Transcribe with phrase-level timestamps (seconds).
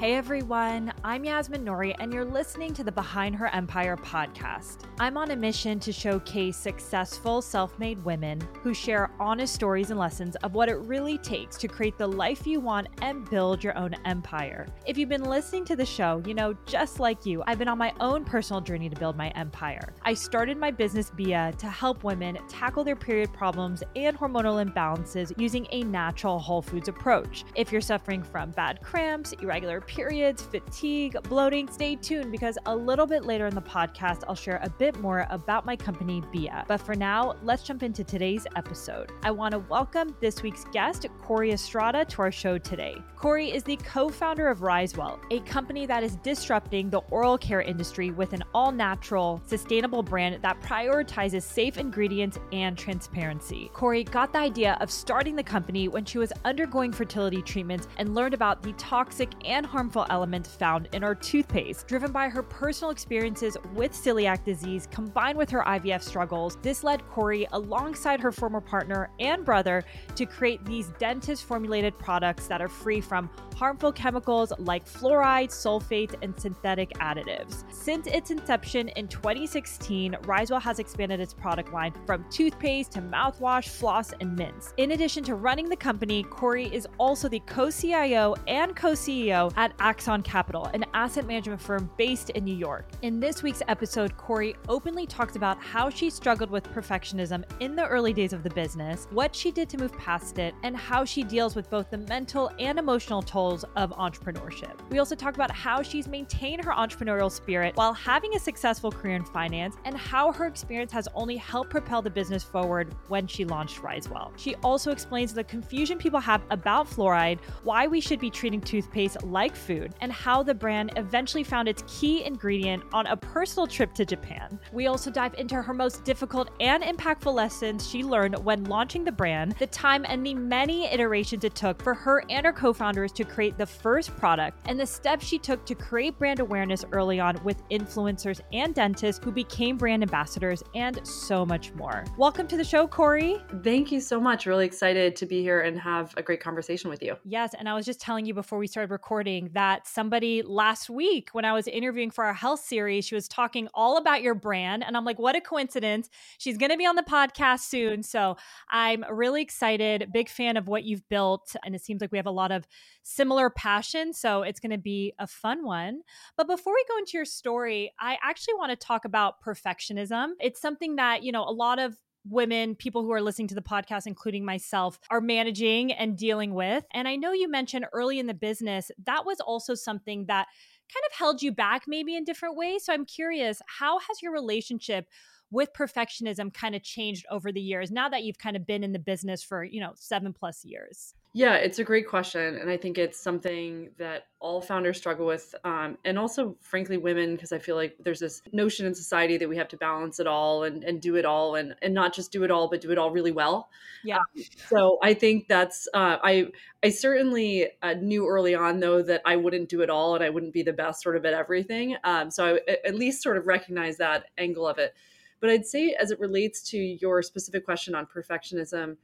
[0.00, 4.86] Hey everyone, I'm Yasmin Nouri, and you're listening to the Behind Her Empire podcast.
[4.98, 10.00] I'm on a mission to showcase successful self made women who share honest stories and
[10.00, 13.76] lessons of what it really takes to create the life you want and build your
[13.76, 14.66] own empire.
[14.86, 17.76] If you've been listening to the show, you know, just like you, I've been on
[17.76, 19.92] my own personal journey to build my empire.
[20.02, 25.38] I started my business Beeya to help women tackle their period problems and hormonal imbalances
[25.38, 27.44] using a natural whole foods approach.
[27.54, 33.06] If you're suffering from bad cramps, irregular periods, fatigue, bloating, stay tuned because a little
[33.06, 36.64] bit later in the podcast, I'll share a bit more about my company, Beeya.
[36.68, 39.10] But for now, let's jump into today's episode.
[39.24, 43.02] I want to welcome this week's guest, Kori Estrada, to our show today.
[43.16, 47.60] Kori is the co founder of RiseWell, a company that is disrupting the oral care
[47.60, 53.72] industry with an all natural, sustainable brand that prioritizes safe ingredients and transparency.
[53.74, 58.14] Kori got the idea of starting the company when she was undergoing fertility treatments and
[58.14, 61.88] learned about the toxic and harmful harmful element found in our toothpaste.
[61.88, 67.00] Driven by her personal experiences with celiac disease combined with her IVF struggles, this led
[67.08, 69.82] Kori, alongside her former partner and brother,
[70.16, 76.14] to create these dentist formulated products that are free from harmful chemicals like fluoride, sulfates,
[76.20, 77.64] and synthetic additives.
[77.72, 83.68] Since its inception in 2016, RiseWell has expanded its product line from toothpaste to mouthwash,
[83.68, 84.74] floss, and mints.
[84.76, 89.52] In addition to running the company, Kori is also the co CIO and co CEO
[89.56, 92.88] at Axon Capital, an asset management firm based in New York.
[93.02, 97.86] In this week's episode, Kori openly talks about how she struggled with perfectionism in the
[97.86, 101.22] early days of the business, what she did to move past it, and how she
[101.22, 104.72] deals with both the mental and emotional tolls of entrepreneurship.
[104.90, 109.16] We also talk about how she's maintained her entrepreneurial spirit while having a successful career
[109.16, 113.44] in finance and how her experience has only helped propel the business forward when she
[113.44, 114.32] launched RiseWell.
[114.36, 119.22] She also explains the confusion people have about fluoride, why we should be treating toothpaste
[119.24, 123.92] like food, and how the brand eventually found its key ingredient on a personal trip
[123.94, 124.58] to Japan.
[124.72, 129.12] We also dive into her most difficult and impactful lessons she learned when launching the
[129.12, 133.12] brand, the time and the many iterations it took for her and her co founders
[133.12, 137.20] to create the first product, and the steps she took to create brand awareness early
[137.20, 142.04] on with influencers and dentists who became brand ambassadors, and so much more.
[142.16, 143.42] Welcome to the show, Kori.
[143.62, 144.46] Thank you so much.
[144.46, 147.16] Really excited to be here and have a great conversation with you.
[147.24, 151.30] Yes, and I was just telling you before we started recording that somebody last week
[151.32, 154.84] when I was interviewing for our health series, she was talking all about your brand.
[154.84, 156.08] And I'm like, what a coincidence.
[156.38, 158.02] She's going to be on the podcast soon.
[158.02, 158.36] So
[158.68, 161.54] I'm really excited, big fan of what you've built.
[161.64, 162.66] And it seems like we have a lot of
[163.02, 164.12] similar passion.
[164.12, 166.02] So it's going to be a fun one.
[166.36, 170.30] But before we go into your story, I actually want to talk about perfectionism.
[170.40, 171.96] It's something that, you know, a lot of
[172.28, 176.84] women, people who are listening to the podcast, including myself, are managing and dealing with.
[176.92, 180.46] And I know you mentioned early in the business, that was also something that
[180.92, 182.84] kind of held you back, maybe in different ways.
[182.84, 185.06] So I'm curious, how has your relationship
[185.50, 188.92] with perfectionism kind of changed over the years now that you've kind of been in
[188.92, 191.14] the business for, you know, seven plus years?
[191.32, 192.56] Yeah, it's a great question.
[192.56, 195.54] And I think it's something that all founders struggle with.
[195.62, 199.48] Um, and also, frankly, women, because I feel like there's this notion in society that
[199.48, 202.32] we have to balance it all and, and do it all and, and not just
[202.32, 203.68] do it all, but do it all really well.
[204.02, 204.16] Yeah.
[204.16, 204.24] Um,
[204.68, 206.48] so I think that's, uh, I,
[206.82, 210.30] I certainly uh, knew early on, though, that I wouldn't do it all and I
[210.30, 211.96] wouldn't be the best sort of at everything.
[212.02, 214.94] Um, so I at least sort of recognize that angle of it.
[215.38, 218.96] But I'd say, as it relates to your specific question on perfectionism,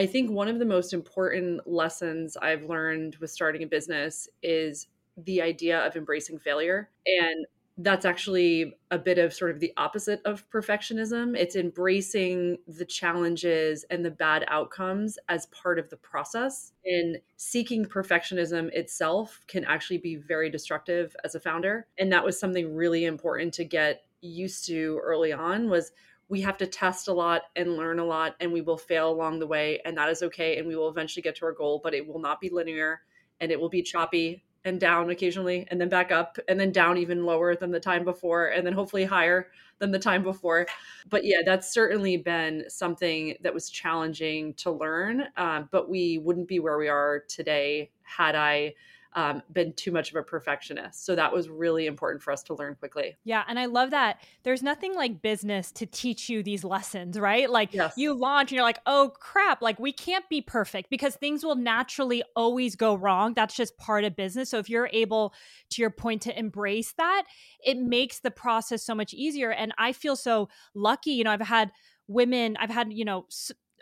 [0.00, 4.86] I think one of the most important lessons I've learned with starting a business is
[5.18, 6.88] the idea of embracing failure.
[7.04, 7.44] And
[7.76, 11.36] that's actually a bit of sort of the opposite of perfectionism.
[11.36, 16.72] It's embracing the challenges and the bad outcomes as part of the process.
[16.86, 21.86] And seeking perfectionism itself can actually be very destructive as a founder.
[21.98, 25.92] And that was something really important to get used to early on was
[26.30, 29.40] we have to test a lot and learn a lot and we will fail along
[29.40, 31.92] the way and that is okay and we will eventually get to our goal but
[31.92, 33.02] it will not be linear
[33.40, 36.96] and it will be choppy and down occasionally and then back up and then down
[36.96, 40.66] even lower than the time before and then hopefully higher than the time before.
[41.08, 46.48] But yeah that's certainly been something that was challenging to learn um, but we wouldn't
[46.48, 48.74] be where we are today had i
[49.14, 51.04] um, been too much of a perfectionist.
[51.04, 53.16] So that was really important for us to learn quickly.
[53.24, 53.42] Yeah.
[53.48, 57.50] And I love that there's nothing like business to teach you these lessons, right?
[57.50, 57.94] Like yes.
[57.96, 61.56] you launch and you're like, oh crap, like we can't be perfect because things will
[61.56, 63.34] naturally always go wrong.
[63.34, 64.50] That's just part of business.
[64.50, 65.34] So if you're able,
[65.70, 67.24] to your point, to embrace that,
[67.64, 69.50] it makes the process so much easier.
[69.50, 71.12] And I feel so lucky.
[71.12, 71.72] You know, I've had
[72.06, 73.26] women, I've had, you know,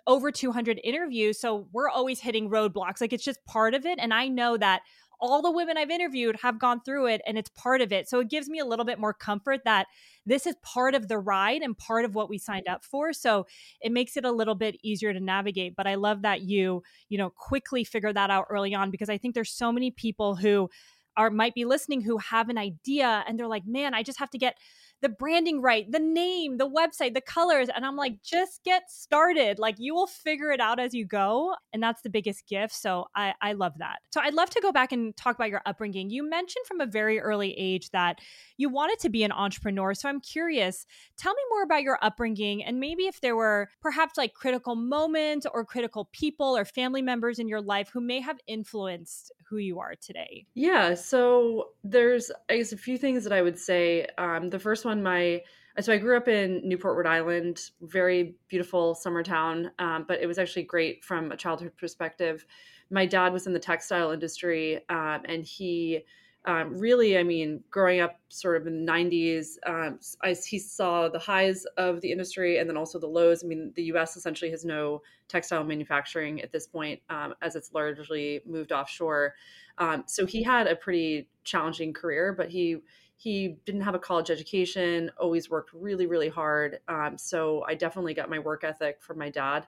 [0.07, 1.39] over 200 interviews.
[1.39, 3.01] So we're always hitting roadblocks.
[3.01, 3.99] Like it's just part of it.
[4.01, 4.81] And I know that
[5.21, 8.09] all the women I've interviewed have gone through it and it's part of it.
[8.09, 9.87] So it gives me a little bit more comfort that
[10.27, 13.13] this is part of the ride and part of what we signed up for.
[13.13, 13.47] So
[13.81, 15.75] it makes it a little bit easier to navigate.
[15.77, 19.19] But I love that you, you know, quickly figure that out early on because I
[19.19, 20.69] think there's so many people who
[21.17, 24.31] are might be listening who have an idea and they're like, man, I just have
[24.31, 24.57] to get
[25.01, 27.69] the branding right, the name, the website, the colors.
[27.75, 29.59] And I'm like, just get started.
[29.59, 31.55] Like you will figure it out as you go.
[31.73, 32.75] And that's the biggest gift.
[32.75, 33.99] So I, I love that.
[34.11, 36.11] So I'd love to go back and talk about your upbringing.
[36.11, 38.19] You mentioned from a very early age that
[38.57, 39.95] you wanted to be an entrepreneur.
[39.95, 40.85] So I'm curious,
[41.17, 45.47] tell me more about your upbringing and maybe if there were perhaps like critical moments
[45.53, 49.81] or critical people or family members in your life who may have influenced who you
[49.81, 50.47] are today.
[50.55, 50.95] Yeah.
[50.95, 54.07] So there's, I guess, a few things that I would say.
[54.19, 55.43] Um, the first one, my
[55.81, 60.27] so I grew up in Newport, Rhode Island, very beautiful summer town, um, but it
[60.27, 62.45] was actually great from a childhood perspective.
[62.91, 66.01] My dad was in the textile industry, um, and he
[66.45, 71.09] um, really, I mean, growing up sort of in the 90s, um, I, he saw
[71.09, 73.45] the highs of the industry and then also the lows.
[73.45, 77.75] I mean, the US essentially has no textile manufacturing at this point um, as it's
[77.75, 79.35] largely moved offshore.
[79.79, 82.79] Um, so he had a pretty challenging career, but he
[83.17, 86.79] he didn't have a college education, always worked really, really hard.
[86.87, 89.67] Um, so I definitely got my work ethic from my dad.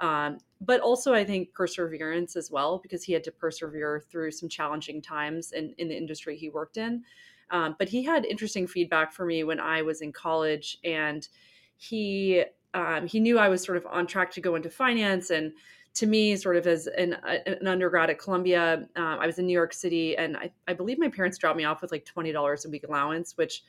[0.00, 4.48] Um, but also, I think perseverance as well, because he had to persevere through some
[4.48, 7.02] challenging times in, in the industry he worked in.
[7.50, 11.28] Um, but he had interesting feedback for me when I was in college, and
[11.76, 15.52] he um, he knew I was sort of on track to go into finance and
[15.94, 17.16] to me, sort of as an,
[17.46, 20.98] an undergrad at Columbia, um, I was in New York City, and I, I believe
[20.98, 23.62] my parents dropped me off with like twenty dollars a week allowance, which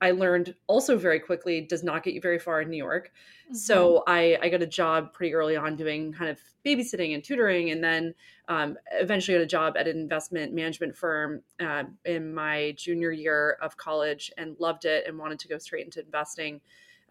[0.00, 3.12] I learned also very quickly does not get you very far in New York.
[3.46, 3.54] Mm-hmm.
[3.54, 7.70] So I, I got a job pretty early on doing kind of babysitting and tutoring,
[7.70, 8.14] and then
[8.48, 13.56] um, eventually got a job at an investment management firm uh, in my junior year
[13.62, 16.60] of college and loved it and wanted to go straight into investing.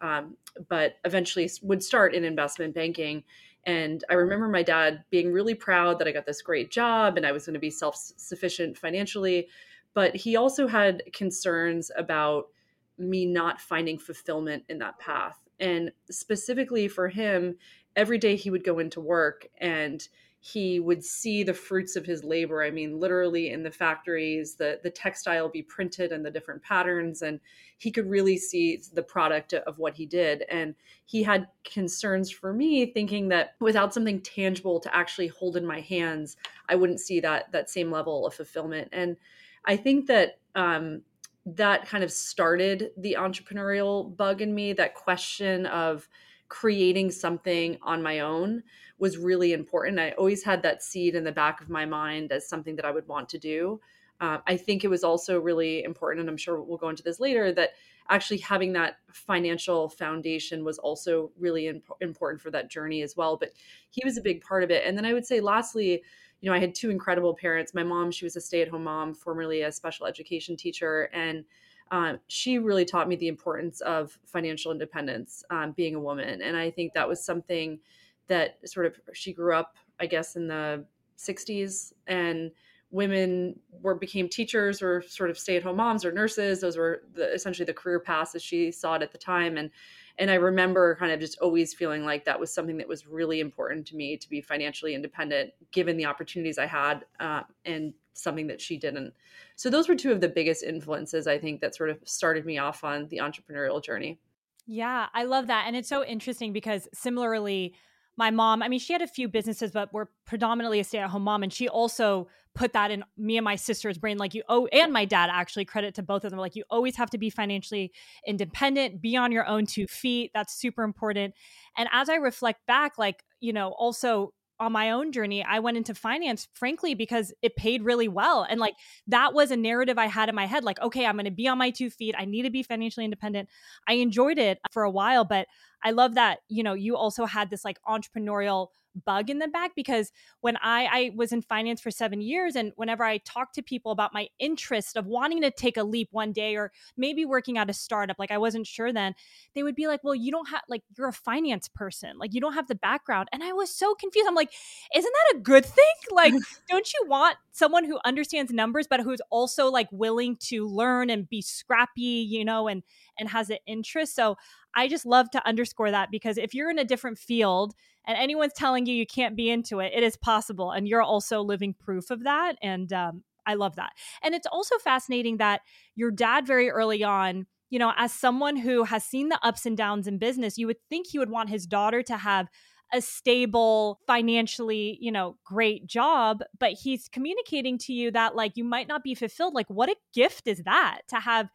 [0.01, 0.35] Um,
[0.67, 3.23] but eventually would start in investment banking
[3.65, 7.25] and I remember my dad being really proud that I got this great job and
[7.25, 9.47] I was going to be self sufficient financially.
[9.93, 12.49] But he also had concerns about
[12.97, 15.37] me not finding fulfillment in that path.
[15.59, 17.57] And specifically for him,
[17.95, 20.05] every day he would go into work and
[20.45, 22.63] he would see the fruits of his labor.
[22.63, 27.23] I mean, literally in the factories, the the textile be printed and the different patterns,
[27.23, 27.39] and
[27.79, 30.43] he could really see the product of what he did.
[30.47, 30.75] And
[31.05, 35.79] he had concerns for me, thinking that without something tangible to actually hold in my
[35.79, 36.37] hands,
[36.69, 38.89] I wouldn't see that that same level of fulfillment.
[38.91, 39.17] And
[39.65, 41.01] I think that um,
[41.45, 44.73] that kind of started the entrepreneurial bug in me.
[44.73, 46.09] That question of
[46.47, 48.63] creating something on my own
[48.97, 49.99] was really important.
[49.99, 52.91] I always had that seed in the back of my mind as something that I
[52.91, 53.81] would want to do.
[54.21, 57.19] Uh, I think it was also really important, and I'm sure we'll go into this
[57.19, 57.71] later, that
[58.09, 63.35] actually having that financial foundation was also really imp- important for that journey as well.
[63.35, 63.51] But
[63.89, 64.83] he was a big part of it.
[64.85, 66.03] And then I would say, lastly,
[66.45, 67.73] you know, I had two incredible parents.
[67.73, 71.09] My mom, she was a stay at home mom, formerly a special education teacher.
[71.11, 71.43] And
[71.89, 76.43] um, she really taught me the importance of financial independence, um, being a woman.
[76.43, 77.79] And I think that was something
[78.27, 80.85] that sort of she grew up, I guess, in the
[81.17, 82.51] 60s and
[82.91, 87.65] women were became teachers or sort of stay-at-home moms or nurses those were the, essentially
[87.65, 89.71] the career paths as she saw it at the time and
[90.17, 93.39] and i remember kind of just always feeling like that was something that was really
[93.39, 98.47] important to me to be financially independent given the opportunities i had uh, and something
[98.47, 99.13] that she didn't.
[99.57, 102.57] So those were two of the biggest influences i think that sort of started me
[102.57, 104.19] off on the entrepreneurial journey.
[104.65, 105.65] Yeah i love that.
[105.67, 107.75] And it's so interesting because similarly
[108.17, 111.09] my mom, I mean, she had a few businesses, but we're predominantly a stay at
[111.09, 111.43] home mom.
[111.43, 114.93] And she also put that in me and my sister's brain, like you, oh, and
[114.93, 116.39] my dad actually, credit to both of them.
[116.39, 117.91] Like you always have to be financially
[118.25, 120.31] independent, be on your own two feet.
[120.33, 121.33] That's super important.
[121.77, 125.75] And as I reflect back, like, you know, also on my own journey, I went
[125.75, 128.45] into finance, frankly, because it paid really well.
[128.49, 128.75] And like
[129.07, 131.49] that was a narrative I had in my head like, okay, I'm going to be
[131.49, 132.15] on my two feet.
[132.17, 133.49] I need to be financially independent.
[133.87, 135.47] I enjoyed it for a while, but
[135.85, 138.69] I love that, you know, you also had this like entrepreneurial
[139.05, 140.11] bug in the back because
[140.41, 143.91] when I I was in finance for 7 years and whenever I talk to people
[143.91, 147.69] about my interest of wanting to take a leap one day or maybe working at
[147.69, 149.13] a startup like I wasn't sure then
[149.53, 152.41] they would be like well you don't have like you're a finance person like you
[152.41, 153.27] don't have the background.
[153.31, 154.27] And I was so confused.
[154.27, 154.53] I'm like
[154.95, 155.95] isn't that a good thing?
[156.11, 156.33] Like
[156.69, 161.29] don't you want someone who understands numbers but who's also like willing to learn and
[161.29, 162.83] be scrappy you know and
[163.17, 164.35] and has an interest so
[164.75, 167.73] I just love to underscore that because if you're in a different field
[168.05, 170.71] and anyone's telling you you can't be into it, it is possible.
[170.71, 172.57] And you're also living proof of that.
[172.61, 173.93] And um, I love that.
[174.21, 175.61] And it's also fascinating that
[175.95, 179.75] your dad very early on you know, as someone who has seen the ups and
[179.75, 182.47] downs in business, you would think he would want his daughter to have
[182.93, 188.63] a stable, financially, you know, great job, but he's communicating to you that like you
[188.63, 189.53] might not be fulfilled.
[189.53, 191.49] Like, what a gift is that to have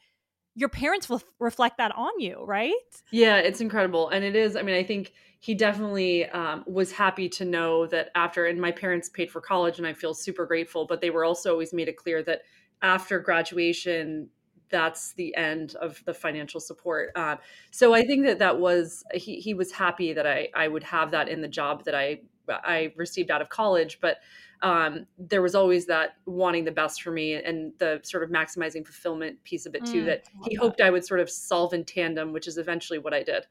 [0.57, 2.73] your parents will reflect that on you, right?
[3.13, 4.09] Yeah, it's incredible.
[4.09, 8.11] And it is, I mean, I think he definitely um, was happy to know that
[8.15, 11.25] after, and my parents paid for college, and I feel super grateful, but they were
[11.25, 12.43] also always made it clear that
[12.83, 14.29] after graduation,
[14.71, 17.11] that's the end of the financial support.
[17.15, 17.37] Uh,
[17.71, 21.11] so I think that that was he he was happy that I I would have
[21.11, 24.19] that in the job that I I received out of college, but
[24.63, 28.85] um, there was always that wanting the best for me and the sort of maximizing
[28.85, 30.03] fulfillment piece of it too.
[30.03, 30.61] Mm, that he that.
[30.61, 33.47] hoped I would sort of solve in tandem, which is eventually what I did.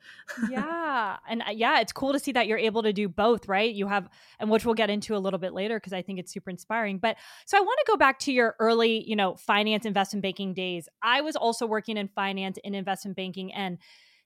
[0.49, 3.73] yeah, and uh, yeah, it's cool to see that you're able to do both, right?
[3.73, 4.07] You have,
[4.39, 6.99] and which we'll get into a little bit later because I think it's super inspiring.
[6.99, 10.53] But so I want to go back to your early, you know, finance investment banking
[10.53, 10.87] days.
[11.01, 13.79] I was also working in finance in investment banking and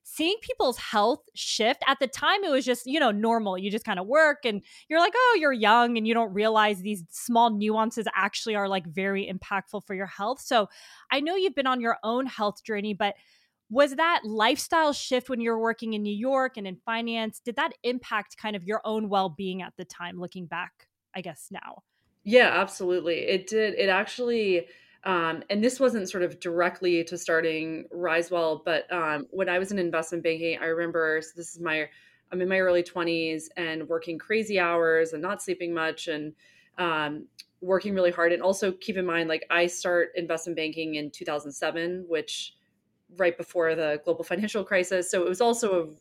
[0.03, 3.57] seeing people's health shift at the time it was just you know normal.
[3.57, 6.79] You just kind of work and you're like oh you're young and you don't realize
[6.79, 10.41] these small nuances actually are like very impactful for your health.
[10.41, 10.67] So
[11.12, 13.15] i know you've been on your own health journey but
[13.69, 17.55] was that lifestyle shift when you were working in new york and in finance did
[17.55, 21.81] that impact kind of your own well-being at the time looking back i guess now?
[22.24, 23.19] Yeah absolutely.
[23.19, 23.75] It did.
[23.75, 24.67] It actually
[25.05, 29.72] um, and this wasn't sort of directly to starting RiseWell, but um, when I was
[29.72, 31.89] in investment banking, I remember so this is my
[32.31, 36.33] I'm in my early 20s and working crazy hours and not sleeping much and
[36.79, 37.27] um,
[37.62, 38.31] working really hard.
[38.31, 42.55] And also keep in mind, like I start investment banking in 2007, which
[43.17, 45.12] right before the global financial crisis.
[45.12, 45.95] So it was also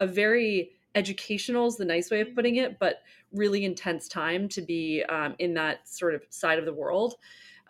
[0.00, 3.02] a, a very educational is the nice way of putting it, but
[3.32, 7.14] really intense time to be um, in that sort of side of the world.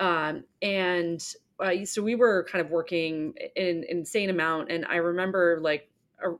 [0.00, 1.22] Um, and
[1.60, 4.70] uh, so we were kind of working in, an insane amount.
[4.70, 5.88] And I remember like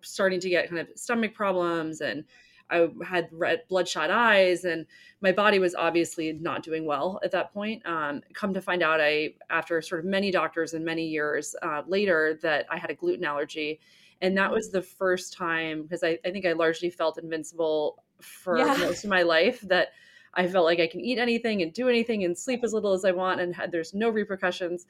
[0.03, 2.25] starting to get kind of stomach problems and
[2.71, 4.87] I had red bloodshot eyes and
[5.21, 7.85] my body was obviously not doing well at that point.
[7.87, 11.83] Um, come to find out, I after sort of many doctors and many years uh,
[11.87, 13.81] later that I had a gluten allergy,
[14.23, 18.59] and that was the first time because I, I think I largely felt invincible for
[18.59, 18.77] yeah.
[18.79, 19.89] most of my life that
[20.35, 23.05] I felt like I can eat anything and do anything and sleep as little as
[23.05, 24.87] I want and had, there's no repercussions.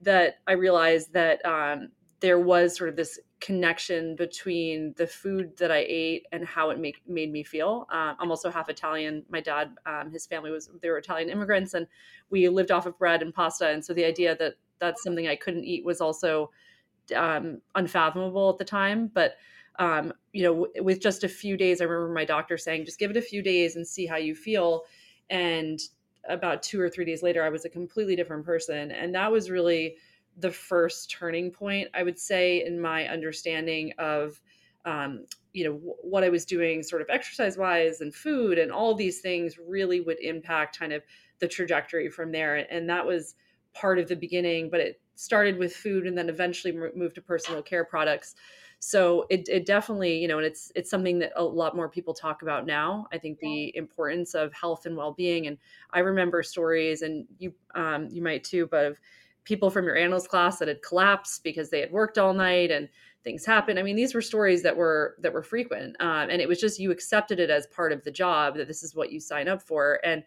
[0.00, 5.70] That I realized that um, there was sort of this connection between the food that
[5.70, 7.86] I ate and how it make, made me feel.
[7.90, 9.24] Uh, I'm also half Italian.
[9.28, 11.86] My dad, um, his family was they were Italian immigrants, and
[12.30, 13.68] we lived off of bread and pasta.
[13.68, 16.50] And so the idea that that's something I couldn't eat was also
[17.14, 19.10] um, unfathomable at the time.
[19.12, 19.34] But
[19.78, 22.98] um, you know, w- with just a few days, I remember my doctor saying, just
[22.98, 24.84] give it a few days and see how you feel.
[25.30, 25.80] And
[26.28, 28.90] about two or three days later, I was a completely different person.
[28.90, 29.96] And that was really
[30.36, 34.40] the first turning point, I would say, in my understanding of,
[34.84, 38.72] um, you know, w- what I was doing sort of exercise wise and food and
[38.72, 41.02] all these things really would impact kind of
[41.38, 42.56] the trajectory from there.
[42.72, 43.34] And that was
[43.74, 47.62] part of the beginning, but it started with food and then eventually moved to personal
[47.62, 48.34] care products
[48.84, 52.12] so it, it definitely you know and it's it's something that a lot more people
[52.12, 53.06] talk about now.
[53.12, 55.56] I think the importance of health and well-being and
[55.92, 59.00] i remember stories and you um, you might too but of
[59.44, 62.88] people from your analyst class that had collapsed because they had worked all night and
[63.22, 63.78] things happened.
[63.78, 66.80] I mean these were stories that were that were frequent um, and it was just
[66.80, 69.62] you accepted it as part of the job that this is what you sign up
[69.62, 70.24] for and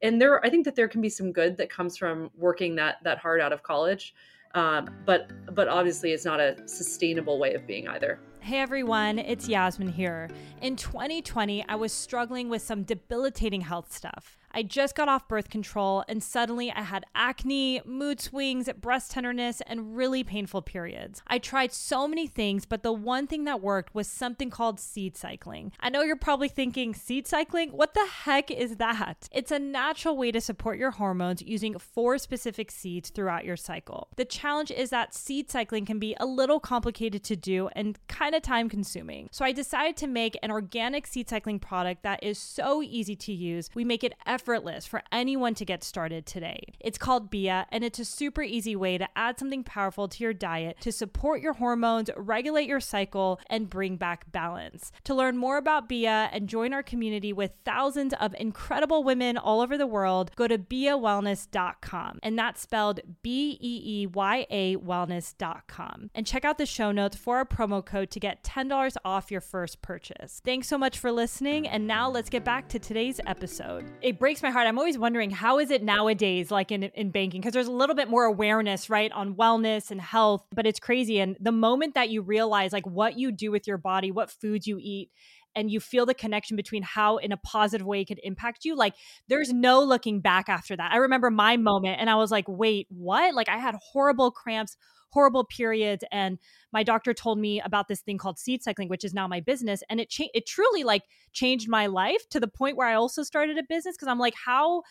[0.00, 2.96] and there i think that there can be some good that comes from working that
[3.04, 4.14] that hard out of college
[4.54, 9.46] um, but but obviously it's not a sustainable way of being either Hey everyone, it's
[9.46, 10.30] Yasmin here.
[10.62, 14.38] In 2020, I was struggling with some debilitating health stuff.
[14.58, 19.62] I just got off birth control and suddenly I had acne, mood swings, breast tenderness,
[19.68, 21.22] and really painful periods.
[21.28, 25.16] I tried so many things, but the one thing that worked was something called seed
[25.16, 25.70] cycling.
[25.78, 27.70] I know you're probably thinking, seed cycling?
[27.70, 29.28] What the heck is that?
[29.30, 34.08] It's a natural way to support your hormones using four specific seeds throughout your cycle.
[34.16, 38.34] The challenge is that seed cycling can be a little complicated to do and kind
[38.34, 39.28] of time consuming.
[39.30, 43.32] So I decided to make an organic seed cycling product that is so easy to
[43.32, 43.70] use.
[43.72, 44.47] We make it effortless
[44.86, 46.60] for anyone to get started today.
[46.80, 50.32] It's called Beeya, and it's a super easy way to add something powerful to your
[50.32, 54.92] diet to support your hormones, regulate your cycle, and bring back balance.
[55.04, 59.60] To learn more about Beeya and join our community with thousands of incredible women all
[59.60, 62.20] over the world, go to beeyawellness.com.
[62.22, 66.10] And that's spelled B E E Y A wellness.com.
[66.14, 69.40] And check out the show notes for our promo code to get $10 off your
[69.40, 70.40] first purchase.
[70.44, 71.68] Thanks so much for listening.
[71.68, 73.84] And now let's get back to today's episode.
[74.02, 74.66] A breaks my heart.
[74.66, 77.96] I'm always wondering how is it nowadays, like in, in banking, because there's a little
[77.96, 81.18] bit more awareness, right, on wellness and health, but it's crazy.
[81.18, 84.66] And the moment that you realize like what you do with your body, what foods
[84.66, 85.08] you eat,
[85.54, 88.76] and you feel the connection between how in a positive way it could impact you
[88.76, 88.92] like
[89.28, 92.86] there's no looking back after that i remember my moment and i was like wait
[92.90, 94.76] what like i had horrible cramps
[95.10, 96.38] horrible periods and
[96.72, 99.82] my doctor told me about this thing called seed cycling which is now my business
[99.88, 103.22] and it cha- it truly like changed my life to the point where i also
[103.22, 104.82] started a business because i'm like how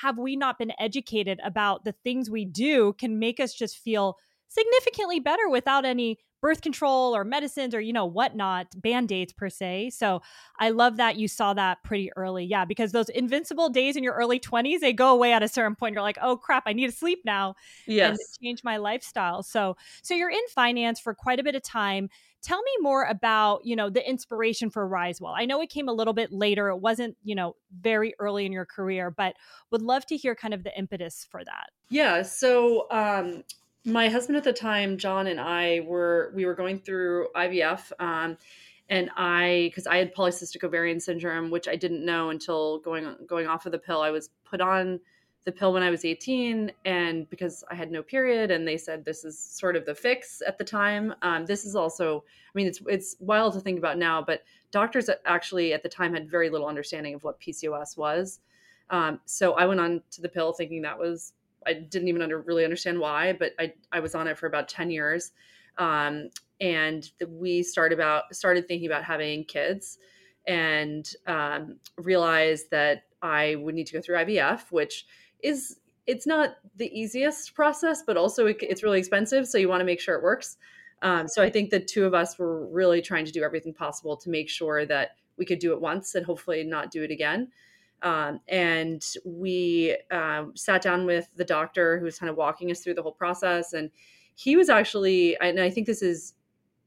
[0.00, 4.16] have we not been educated about the things we do can make us just feel
[4.48, 9.90] significantly better without any birth control or medicines or you know whatnot band-aids per se.
[9.90, 10.22] So
[10.58, 12.44] i love that you saw that pretty early.
[12.44, 15.74] Yeah because those invincible days in your early 20s they go away at a certain
[15.74, 15.94] point.
[15.94, 17.54] You're like oh crap i need to sleep now
[17.86, 18.10] yes.
[18.10, 19.42] and change my lifestyle.
[19.42, 22.08] So so you're in finance for quite a bit of time.
[22.42, 25.34] Tell me more about you know the inspiration for risewell.
[25.36, 26.68] I know it came a little bit later.
[26.68, 29.34] It wasn't you know very early in your career but
[29.70, 31.70] would love to hear kind of the impetus for that.
[31.88, 33.42] Yeah so um
[33.86, 38.36] my husband at the time, John and I were we were going through IVF, um,
[38.88, 43.46] and I because I had polycystic ovarian syndrome, which I didn't know until going going
[43.46, 44.02] off of the pill.
[44.02, 44.98] I was put on
[45.44, 49.04] the pill when I was 18, and because I had no period, and they said
[49.04, 51.14] this is sort of the fix at the time.
[51.22, 55.08] Um, this is also, I mean, it's it's wild to think about now, but doctors
[55.24, 58.40] actually at the time had very little understanding of what PCOS was.
[58.90, 61.32] Um, so I went on to the pill thinking that was
[61.66, 64.68] I didn't even under, really understand why, but I, I was on it for about
[64.68, 65.32] 10 years.
[65.78, 66.30] Um,
[66.60, 69.98] and we started about started thinking about having kids
[70.46, 75.06] and um, realized that I would need to go through IVF, which
[75.42, 79.46] is it's not the easiest process, but also it, it's really expensive.
[79.46, 80.56] So you want to make sure it works.
[81.02, 84.16] Um, so I think the two of us were really trying to do everything possible
[84.16, 87.48] to make sure that we could do it once and hopefully not do it again.
[88.02, 92.80] Um, and we um, sat down with the doctor who was kind of walking us
[92.80, 93.72] through the whole process.
[93.72, 93.90] And
[94.34, 96.34] he was actually, and I think this is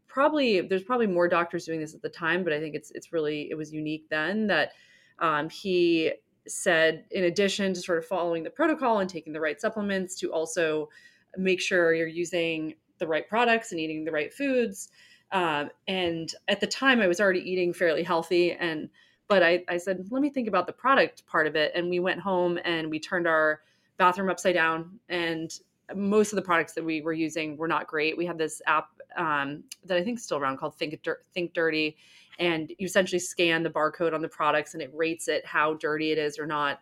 [0.08, 3.14] probably there's probably more doctors doing this at the time, but I think it's it's
[3.14, 4.72] really it was unique then that
[5.20, 6.12] um, he
[6.48, 10.32] said in addition to sort of following the protocol and taking the right supplements to
[10.32, 10.90] also
[11.38, 14.90] make sure you're using the right products and eating the right foods.
[15.32, 18.90] Um, and at the time, I was already eating fairly healthy and
[19.30, 21.72] but I, I said, let me think about the product part of it.
[21.76, 23.62] And we went home and we turned our
[23.98, 25.00] bathroom upside down.
[25.08, 25.54] And
[25.96, 28.18] most of the products that we were using were not great.
[28.18, 31.00] We had this app um, that I think is still around called Think,
[31.34, 31.96] think Dirty.
[32.40, 36.12] And you essentially scan the barcode on the products and it rates it how dirty
[36.12, 36.80] it is or not.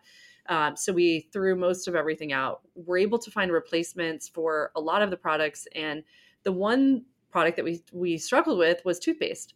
[0.48, 2.62] Um, so we threw most of everything out.
[2.74, 5.68] We're able to find replacements for a lot of the products.
[5.74, 6.02] And
[6.44, 9.52] the one product that we, we struggled with was toothpaste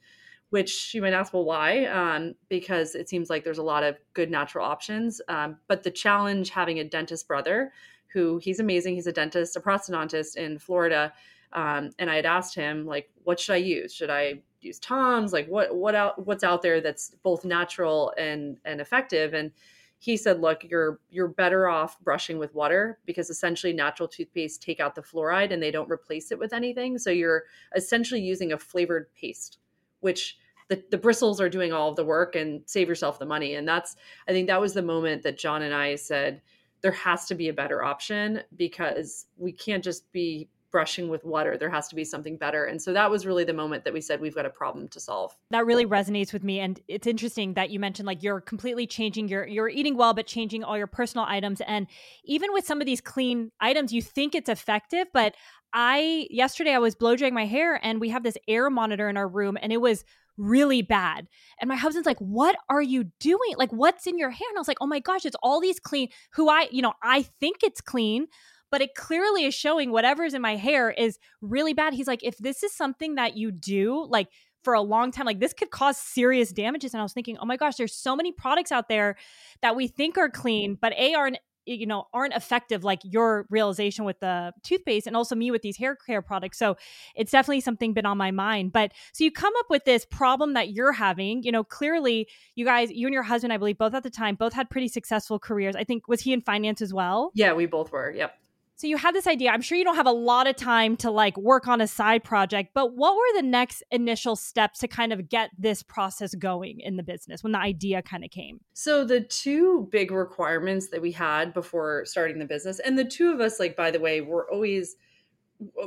[0.53, 1.87] which you might ask, well, why?
[1.87, 5.19] Um, because it seems like there's a lot of good natural options.
[5.27, 7.73] Um, but the challenge having a dentist brother,
[8.13, 11.11] who he's amazing, he's a dentist, a prosthodontist in Florida.
[11.55, 13.95] Um, and I had asked him, like, what should I use?
[13.95, 15.33] Should I use Tom's?
[15.33, 19.33] Like, what what out what's out there that's both natural and and effective?
[19.33, 19.53] And
[20.01, 24.81] he said, look, you're you're better off brushing with water because essentially natural toothpaste take
[24.81, 26.99] out the fluoride and they don't replace it with anything.
[26.99, 29.57] So you're essentially using a flavored paste,
[30.01, 30.37] which
[30.73, 33.55] the, the bristles are doing all of the work and save yourself the money.
[33.57, 33.95] And that's,
[34.27, 36.41] I think that was the moment that John and I said,
[36.81, 41.59] there has to be a better option because we can't just be brushing with water.
[41.59, 42.65] There has to be something better.
[42.65, 45.01] And so that was really the moment that we said we've got a problem to
[45.01, 45.37] solve.
[45.51, 46.61] That really resonates with me.
[46.61, 50.27] And it's interesting that you mentioned like you're completely changing your you're eating well, but
[50.27, 51.61] changing all your personal items.
[51.61, 51.87] And
[52.25, 55.35] even with some of these clean items, you think it's effective, but
[55.73, 59.17] I yesterday I was blow drying my hair and we have this air monitor in
[59.17, 60.05] our room and it was
[60.37, 61.29] really bad.
[61.61, 63.55] And my husband's like, What are you doing?
[63.57, 64.49] Like, what's in your hair?
[64.49, 66.95] And I was like, Oh my gosh, it's all these clean, who I, you know,
[67.03, 68.27] I think it's clean,
[68.71, 71.95] but it clearly is showing whatever's in my hair is really bad.
[71.95, 74.29] He's like, If this is something that you do, like,
[74.63, 77.45] for a long time like this could cause serious damages and i was thinking oh
[77.45, 79.17] my gosh there's so many products out there
[79.61, 84.05] that we think are clean but a aren't you know aren't effective like your realization
[84.05, 86.59] with the toothpaste and also me with these hair care products.
[86.59, 86.77] So
[87.15, 88.73] it's definitely something been on my mind.
[88.73, 92.65] But so you come up with this problem that you're having you know clearly you
[92.65, 95.39] guys you and your husband i believe both at the time both had pretty successful
[95.39, 95.77] careers.
[95.77, 97.31] I think was he in finance as well?
[97.35, 98.11] Yeah we both were.
[98.11, 98.35] Yep
[98.83, 99.51] so you had this idea.
[99.51, 102.25] I'm sure you don't have a lot of time to like work on a side
[102.25, 106.81] project, but what were the next initial steps to kind of get this process going
[106.81, 108.59] in the business when the idea kind of came?
[108.73, 113.33] So the two big requirements that we had before starting the business, and the two
[113.33, 114.97] of us, like by the way, were always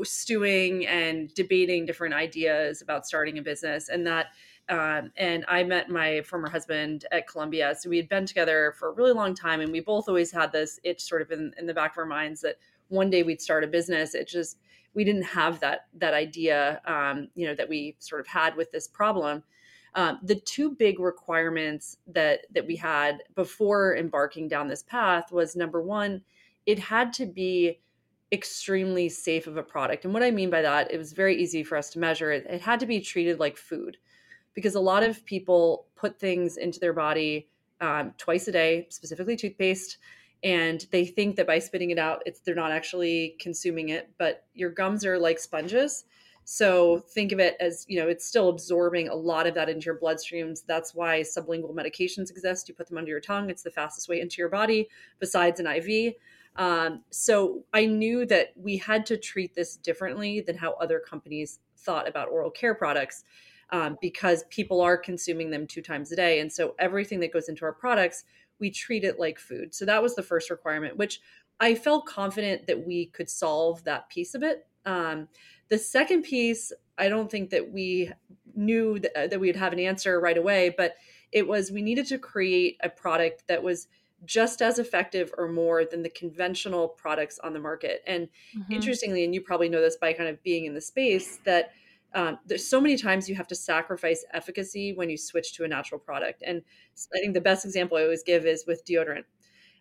[0.04, 4.28] stewing and debating different ideas about starting a business, and that
[4.70, 7.76] um, and I met my former husband at Columbia.
[7.78, 10.54] So we had been together for a really long time, and we both always had
[10.54, 12.56] this itch sort of in, in the back of our minds that
[12.90, 14.16] one day we'd start a business.
[14.16, 14.58] It just
[14.94, 18.72] we didn't have that that idea, um, you know, that we sort of had with
[18.72, 19.44] this problem.
[19.94, 25.56] Um, the two big requirements that that we had before embarking down this path was
[25.56, 26.22] number one,
[26.66, 27.80] it had to be
[28.32, 30.04] extremely safe of a product.
[30.04, 32.46] And what I mean by that, it was very easy for us to measure it.
[32.50, 33.98] It had to be treated like food
[34.54, 37.48] because a lot of people put things into their body
[37.82, 39.98] um, twice a day, specifically toothpaste,
[40.46, 44.12] and they think that by spitting it out, it's they're not actually consuming it.
[44.18, 46.06] But your gums are like sponges,
[46.46, 49.86] so think of it as you know it's still absorbing a lot of that into
[49.86, 50.60] your bloodstreams.
[50.66, 52.70] That's why sublingual medications exist.
[52.70, 54.88] You put them under your tongue; it's the fastest way into your body,
[55.20, 56.14] besides an IV.
[56.58, 61.60] Um, so I knew that we had to treat this differently than how other companies
[61.76, 63.26] thought about oral care products
[63.72, 66.40] um, because people are consuming them two times a day.
[66.40, 68.24] And so everything that goes into our products,
[68.60, 69.74] we treat it like food.
[69.74, 71.20] So that was the first requirement, which
[71.60, 74.68] I felt confident that we could solve that piece of it.
[74.86, 75.28] Um,
[75.70, 78.12] the second piece, I don't think that we
[78.56, 80.96] knew that, that we'd have an answer right away, but
[81.32, 83.88] it was we needed to create a product that was
[84.24, 88.02] just as effective or more than the conventional products on the market.
[88.08, 88.72] And mm-hmm.
[88.72, 91.72] interestingly, and you probably know this by kind of being in the space, that
[92.16, 95.68] um, there's so many times you have to sacrifice efficacy when you switch to a
[95.68, 96.42] natural product.
[96.48, 96.62] And
[97.14, 99.26] I think the best example I always give is with deodorant.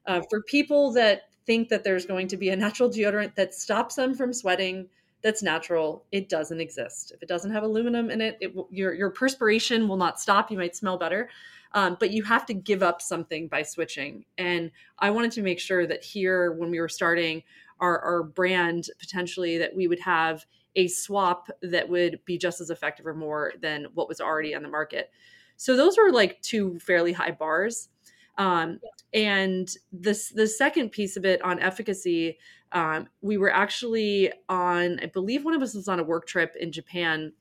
[0.07, 3.95] Uh, for people that think that there's going to be a natural deodorant that stops
[3.95, 4.89] them from sweating,
[5.23, 6.05] that's natural.
[6.13, 7.13] It doesn't exist.
[7.15, 10.51] If it doesn't have aluminum in it, it your your perspiration will not stop.
[10.51, 11.31] You might smell better,
[11.73, 14.27] um, but you have to give up something by switching.
[14.37, 17.43] And I wanted to make sure that here, when we were starting
[17.81, 20.45] our, our brand, potentially that we would have
[20.77, 24.63] a swap that would be just as effective or more than what was already on
[24.63, 25.11] the market.
[25.57, 27.89] So those were like two fairly high bars.
[28.37, 28.81] Um,
[29.13, 32.39] and this the second piece of it on efficacy,
[32.73, 36.57] um, we were actually on, I believe one of us was on a work trip
[36.59, 37.33] in Japan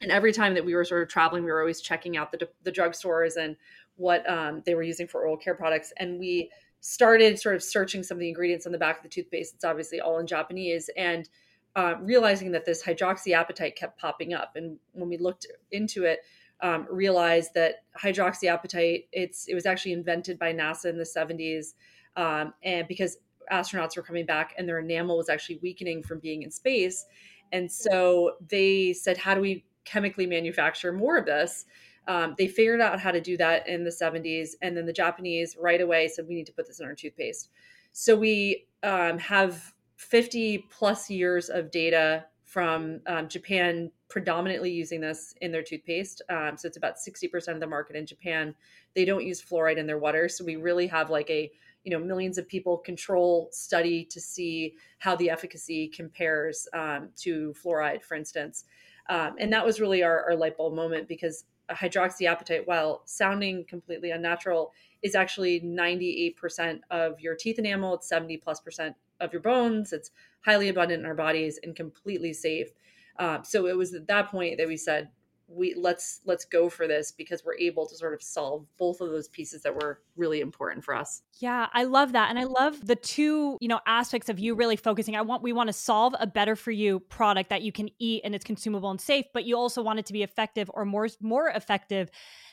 [0.00, 2.48] and every time that we were sort of traveling we were always checking out the,
[2.62, 3.56] the drugstores and
[3.96, 8.02] what um, they were using for oral care products and we started sort of searching
[8.02, 10.88] some of the ingredients on the back of the toothpaste it's obviously all in japanese
[10.96, 11.28] and
[11.76, 16.20] uh, realizing that this hydroxyapatite kept popping up and when we looked into it
[16.60, 21.74] um, realized that hydroxyapatite it's it was actually invented by nasa in the 70s
[22.16, 23.18] um, and because
[23.52, 27.06] astronauts were coming back and their enamel was actually weakening from being in space
[27.52, 31.64] and so they said how do we chemically manufacture more of this.
[32.06, 34.50] Um, they figured out how to do that in the 70s.
[34.62, 37.50] And then the Japanese right away said, we need to put this in our toothpaste.
[37.92, 45.34] So we um, have 50 plus years of data from um, Japan predominantly using this
[45.40, 46.22] in their toothpaste.
[46.30, 48.54] Um, so it's about 60% of the market in Japan.
[48.94, 50.28] They don't use fluoride in their water.
[50.28, 51.50] So we really have like a
[51.84, 57.54] you know millions of people control study to see how the efficacy compares um, to
[57.62, 58.64] fluoride, for instance.
[59.08, 64.10] Um, and that was really our, our light bulb moment because hydroxyapatite, while sounding completely
[64.10, 67.94] unnatural, is actually 98% of your teeth enamel.
[67.94, 69.92] It's 70 plus percent of your bones.
[69.92, 70.10] It's
[70.44, 72.68] highly abundant in our bodies and completely safe.
[73.18, 75.10] Um, so it was at that point that we said,
[75.48, 79.08] we let's let's go for this because we're able to sort of solve both of
[79.08, 81.22] those pieces that were really important for us.
[81.38, 82.28] Yeah, I love that.
[82.28, 85.16] And I love the two, you know, aspects of you really focusing.
[85.16, 88.20] I want we want to solve a better for you product that you can eat
[88.24, 91.08] and it's consumable and safe, but you also want it to be effective or more
[91.22, 92.10] more effective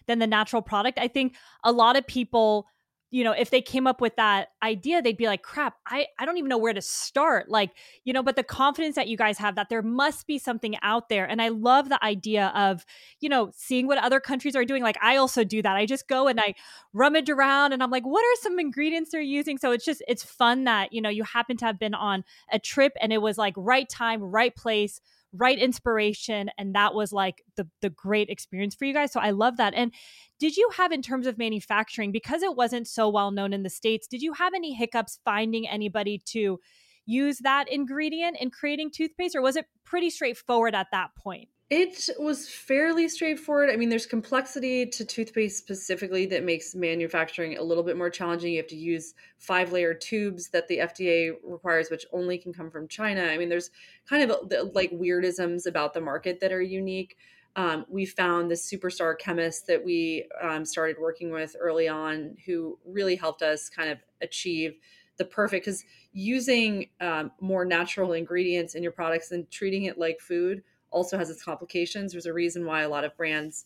[0.08, 0.98] than the natural product.
[0.98, 2.68] I think a lot of people
[3.16, 6.26] you know if they came up with that idea they'd be like crap i i
[6.26, 7.50] don't even know where to start.
[7.50, 7.72] Like
[8.04, 11.10] you know but the confidence that you guys have that there must be something out
[11.10, 12.86] there and i love the idea of
[13.22, 16.08] you know seeing what other countries are doing like i also do that i just
[16.08, 16.54] go and i
[16.94, 19.58] rummage around and i'm like what are some ingredients they're using?
[19.58, 22.60] So it's just it's fun that you know you happen to have been on a
[22.60, 25.02] trip and it was like right time right place
[25.38, 29.32] right inspiration and that was like the the great experience for you guys so i
[29.32, 29.94] love that and
[30.40, 33.70] did you have in terms of manufacturing because it wasn't so well known in the
[33.70, 36.60] states did you have any hiccups finding anybody to
[37.06, 42.10] use that ingredient in creating toothpaste or was it pretty straightforward at that point it
[42.20, 43.72] was fairly straightforward.
[43.72, 48.54] I mean, there's complexity to toothpaste specifically that makes manufacturing a little bit more challenging.
[48.54, 52.70] You have to use five layer tubes that the FDA requires, which only can come
[52.70, 53.24] from China.
[53.24, 53.72] I mean, there's
[54.08, 57.18] kind of like weirdisms about the market that are unique.
[57.56, 62.78] Um, we found this superstar chemist that we um, started working with early on who
[62.86, 64.78] really helped us kind of achieve
[65.18, 70.20] the perfect because using um, more natural ingredients in your products and treating it like
[70.20, 70.62] food
[70.96, 72.14] also has its complications.
[72.14, 73.66] There's a reason why a lot of brands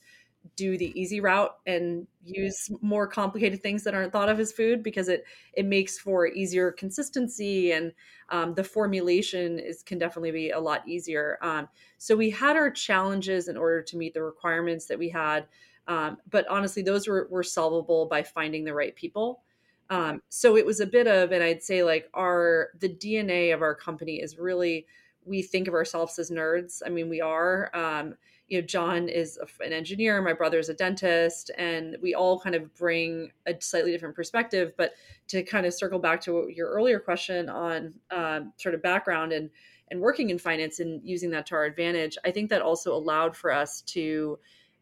[0.56, 4.82] do the easy route and use more complicated things that aren't thought of as food
[4.82, 7.92] because it it makes for easier consistency and
[8.30, 11.38] um, the formulation is can definitely be a lot easier.
[11.42, 15.46] Um, so we had our challenges in order to meet the requirements that we had,
[15.88, 19.42] um, but honestly, those were, were solvable by finding the right people.
[19.90, 23.62] Um, so it was a bit of, and I'd say like our the DNA of
[23.62, 24.86] our company is really
[25.30, 26.82] we think of ourselves as nerds.
[26.86, 27.70] I mean, we are.
[27.74, 28.16] Um,
[28.48, 32.74] you know, John is an engineer, my brother's a dentist, and we all kind of
[32.76, 34.74] bring a slightly different perspective.
[34.76, 34.94] But
[35.28, 39.50] to kind of circle back to your earlier question on um, sort of background and
[39.92, 43.36] and working in finance and using that to our advantage, I think that also allowed
[43.36, 44.38] for us to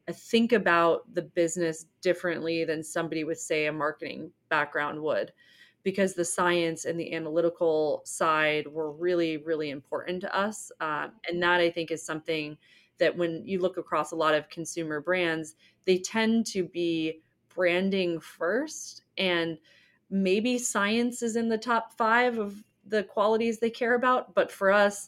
[0.07, 5.31] uh, think about the business differently than somebody with, say, a marketing background would
[5.88, 10.69] because the science and the analytical side were really, really important to us.
[10.82, 12.58] Um, and that I think is something
[12.97, 17.21] that when you look across a lot of consumer brands, they tend to be
[17.56, 19.04] branding first.
[19.17, 19.58] And
[20.10, 24.36] maybe science is in the top five of the qualities they care about.
[24.36, 25.08] But for us,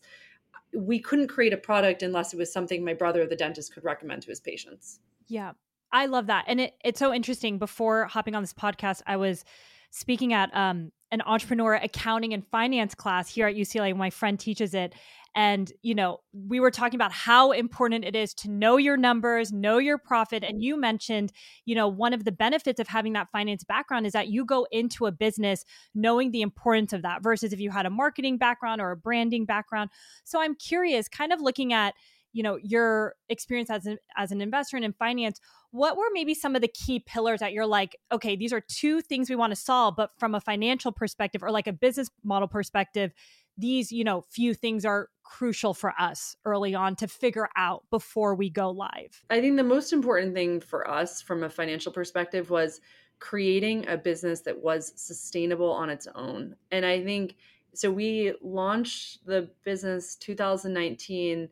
[0.74, 4.22] we couldn't create a product unless it was something my brother, the dentist, could recommend
[4.22, 5.02] to his patients.
[5.28, 5.52] Yeah.
[5.92, 6.46] I love that.
[6.48, 7.58] And it, it's so interesting.
[7.58, 9.44] Before hopping on this podcast, I was
[9.92, 13.96] speaking at um, an entrepreneur accounting and finance class here at UCLA.
[13.96, 14.94] My friend teaches it.
[15.36, 19.52] And, you know, we were talking about how important it is to know your numbers,
[19.52, 20.44] know your profit.
[20.44, 21.32] And you mentioned,
[21.66, 24.68] you know, one of the benefits of having that finance background is that you go
[24.72, 28.82] into a business knowing the importance of that versus if you had a marketing background
[28.82, 29.92] or a branding background.
[30.24, 31.94] So I'm curious, kind of looking at,
[32.40, 36.34] you know your experience as an as an investor and in finance what were maybe
[36.34, 39.52] some of the key pillars that you're like okay these are two things we want
[39.52, 43.12] to solve but from a financial perspective or like a business model perspective
[43.58, 48.34] these you know few things are crucial for us early on to figure out before
[48.34, 52.50] we go live i think the most important thing for us from a financial perspective
[52.50, 52.80] was
[53.20, 56.56] creating a business that was sustainable on its own.
[56.72, 57.36] And i think
[57.74, 61.50] so we launched the business 2019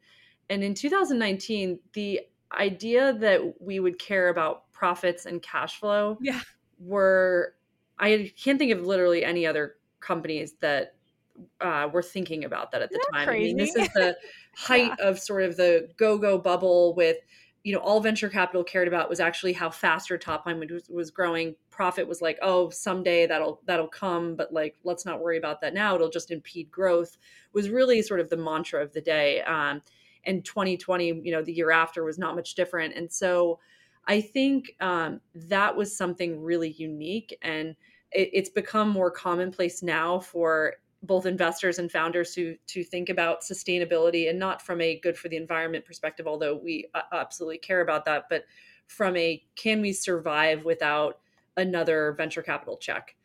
[0.50, 2.22] and in 2019 the
[2.58, 6.42] idea that we would care about profits and cash flow yeah.
[6.80, 7.54] were
[8.00, 10.94] I can't think of literally any other companies that
[11.62, 13.28] uh, were thinking about that at the time.
[13.28, 13.44] Crazy.
[13.44, 14.18] I mean, this is the
[14.56, 15.08] height yeah.
[15.08, 17.18] of sort of the go-go bubble with
[17.64, 20.88] you know all venture capital cared about was actually how fast your top line was,
[20.90, 25.38] was growing profit was like oh someday that'll that'll come but like let's not worry
[25.38, 27.18] about that now it'll just impede growth
[27.52, 29.82] was really sort of the mantra of the day um,
[30.28, 32.96] and 2020 you know the year after was not much different.
[32.96, 33.60] And so
[34.08, 37.76] i think um, that was something really unique and
[38.12, 43.42] it, it's become more commonplace now for both investors and founders to to think about
[43.42, 47.82] sustainability and not from a good for the environment perspective although we uh, absolutely care
[47.82, 48.44] about that but
[48.88, 51.20] from a can we survive without
[51.58, 53.17] another venture capital check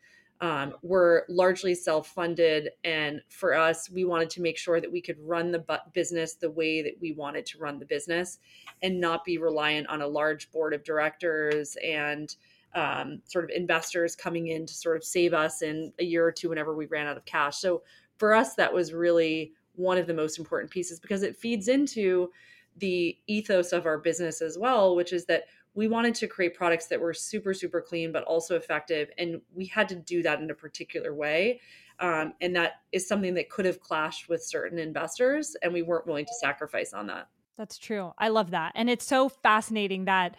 [0.43, 2.71] um, were largely self-funded.
[2.83, 6.51] And for us we wanted to make sure that we could run the business the
[6.51, 8.39] way that we wanted to run the business
[8.81, 12.35] and not be reliant on a large board of directors and
[12.75, 16.31] um, sort of investors coming in to sort of save us in a year or
[16.31, 17.57] two whenever we ran out of cash.
[17.57, 17.83] So
[18.17, 22.29] for us that was really one of the most important pieces because it feeds into
[22.79, 25.43] the ethos of our business as well which is that
[25.75, 29.65] we wanted to create products that were super super clean but also effective and we
[29.65, 31.59] had to do that in a particular way
[31.99, 36.07] um, and that is something that could have clashed with certain investors and we weren't
[36.07, 37.27] willing to sacrifice on that.
[37.57, 38.13] That's true.
[38.17, 38.73] I love that.
[38.75, 40.35] And it's so fascinating that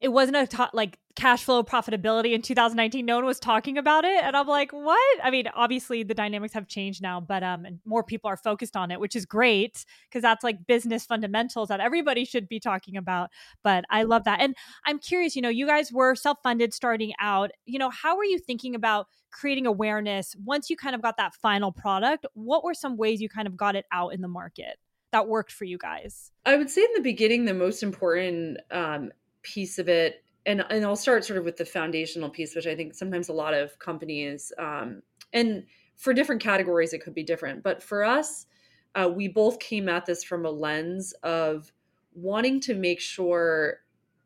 [0.00, 4.04] it wasn't a to- like cash flow profitability in 2019 no one was talking about
[4.04, 4.22] it.
[4.22, 5.18] And i'm like what?
[5.22, 8.76] I mean obviously the dynamics have changed now but um and more people are focused
[8.76, 12.96] on it which is great because that's like business fundamentals that everybody should be talking
[12.96, 13.30] about.
[13.64, 14.40] But i love that.
[14.40, 14.54] And
[14.86, 17.50] i'm curious you know you guys were self-funded starting out.
[17.66, 21.34] You know how were you thinking about creating awareness once you kind of got that
[21.34, 22.26] final product?
[22.34, 24.78] What were some ways you kind of got it out in the market
[25.12, 26.30] that worked for you guys?
[26.46, 29.10] I would say in the beginning the most important um,
[29.42, 32.74] piece of it and and I'll start sort of with the foundational piece, which I
[32.74, 35.64] think sometimes a lot of companies um, and
[35.96, 38.46] for different categories it could be different, but for us,
[38.94, 41.72] uh, we both came at this from a lens of
[42.14, 43.80] wanting to make sure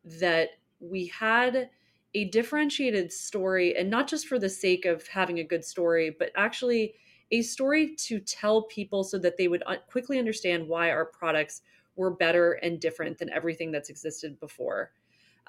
[0.04, 1.70] that we had
[2.14, 6.30] a differentiated story, and not just for the sake of having a good story, but
[6.36, 6.94] actually
[7.30, 11.62] a story to tell people so that they would quickly understand why our products
[11.96, 14.92] were better and different than everything that's existed before.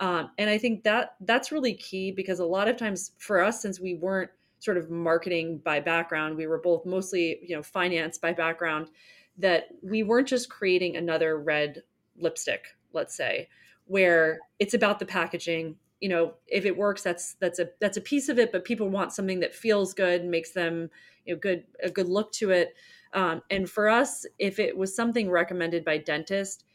[0.03, 3.61] Um, and I think that that's really key because a lot of times for us,
[3.61, 8.17] since we weren't sort of marketing by background, we were both mostly, you know, finance
[8.17, 8.89] by background,
[9.37, 11.83] that we weren't just creating another red
[12.17, 13.47] lipstick, let's say.
[13.85, 18.01] where it's about the packaging you know if it works that's that's a that's a
[18.01, 20.89] piece of it but people want something that feels good makes them
[21.25, 22.75] you know good a good look to it
[23.13, 26.65] um, and for us if it was something recommended by dentist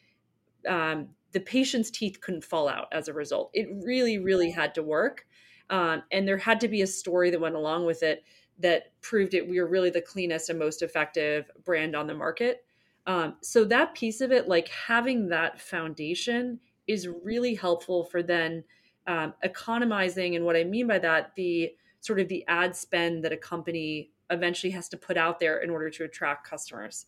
[0.66, 3.50] um, the patient's teeth couldn't fall out as a result.
[3.52, 5.26] It really really had to work
[5.70, 8.24] um, and there had to be a story that went along with it
[8.58, 12.64] that proved it we were really the cleanest and most effective brand on the market.
[13.06, 18.64] Um, so that piece of it like having that foundation is really helpful for then
[19.06, 23.32] um, economizing and what i mean by that the sort of the ad spend that
[23.32, 27.06] a company eventually has to put out there in order to attract customers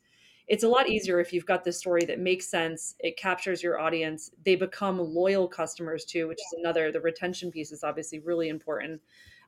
[0.50, 3.78] it's a lot easier if you've got this story that makes sense it captures your
[3.78, 8.48] audience they become loyal customers too which is another the retention piece is obviously really
[8.48, 9.00] important.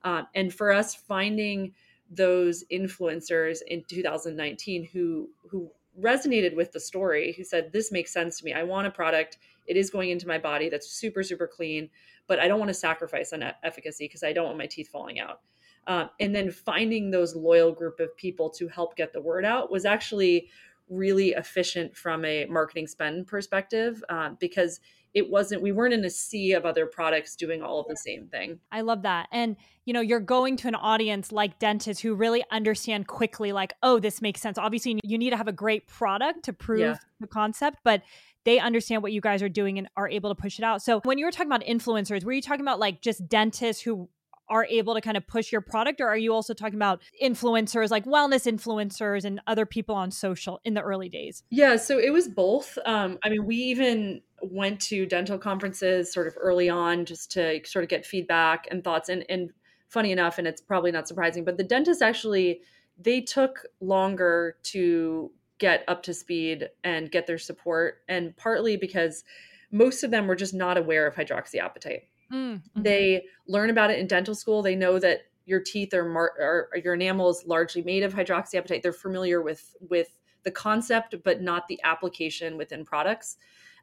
[0.04, 1.74] Um, and for us finding
[2.10, 8.38] those influencers in 2019 who who resonated with the story who said this makes sense
[8.38, 8.52] to me.
[8.52, 9.38] I want a product.
[9.66, 11.90] It is going into my body that's super super clean
[12.28, 15.18] but i don't want to sacrifice on efficacy because i don't want my teeth falling
[15.18, 15.40] out.
[15.86, 19.70] Um, and then finding those loyal group of people to help get the word out
[19.70, 20.48] was actually
[20.88, 24.80] really efficient from a marketing spend perspective um, because
[25.14, 28.26] it wasn't we weren't in a sea of other products doing all of the same
[28.28, 28.58] thing.
[28.70, 29.28] I love that.
[29.30, 33.74] And you know you're going to an audience like dentists who really understand quickly like
[33.82, 34.58] oh this makes sense.
[34.58, 36.96] Obviously you need to have a great product to prove yeah.
[37.20, 38.02] the concept but
[38.44, 40.82] they understand what you guys are doing and are able to push it out.
[40.82, 44.08] So when you were talking about influencers were you talking about like just dentists who
[44.52, 47.90] are able to kind of push your product or are you also talking about influencers
[47.90, 51.42] like wellness influencers and other people on social in the early days?
[51.48, 56.26] Yeah so it was both um, i mean we even went to dental conferences sort
[56.26, 59.50] of early on just to sort of get feedback and thoughts and, and
[59.88, 62.60] funny enough and it's probably not surprising but the dentists actually
[62.98, 69.24] they took longer to get up to speed and get their support and partly because
[69.70, 72.82] most of them were just not aware of hydroxyapatite Mm-hmm.
[72.82, 74.62] They learn about it in dental school.
[74.62, 78.82] They know that your teeth are, mar- are your enamel is largely made of hydroxyapatite.
[78.82, 83.36] They're familiar with with the concept, but not the application within products.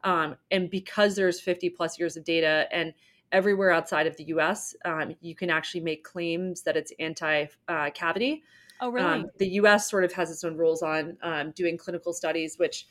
[0.03, 2.93] Um, and because there's 50 plus years of data and
[3.31, 7.89] everywhere outside of the US, um, you can actually make claims that it's anti uh,
[7.91, 8.43] cavity.
[8.81, 9.05] Oh, really?
[9.05, 12.87] Um, the US sort of has its own rules on um, doing clinical studies, which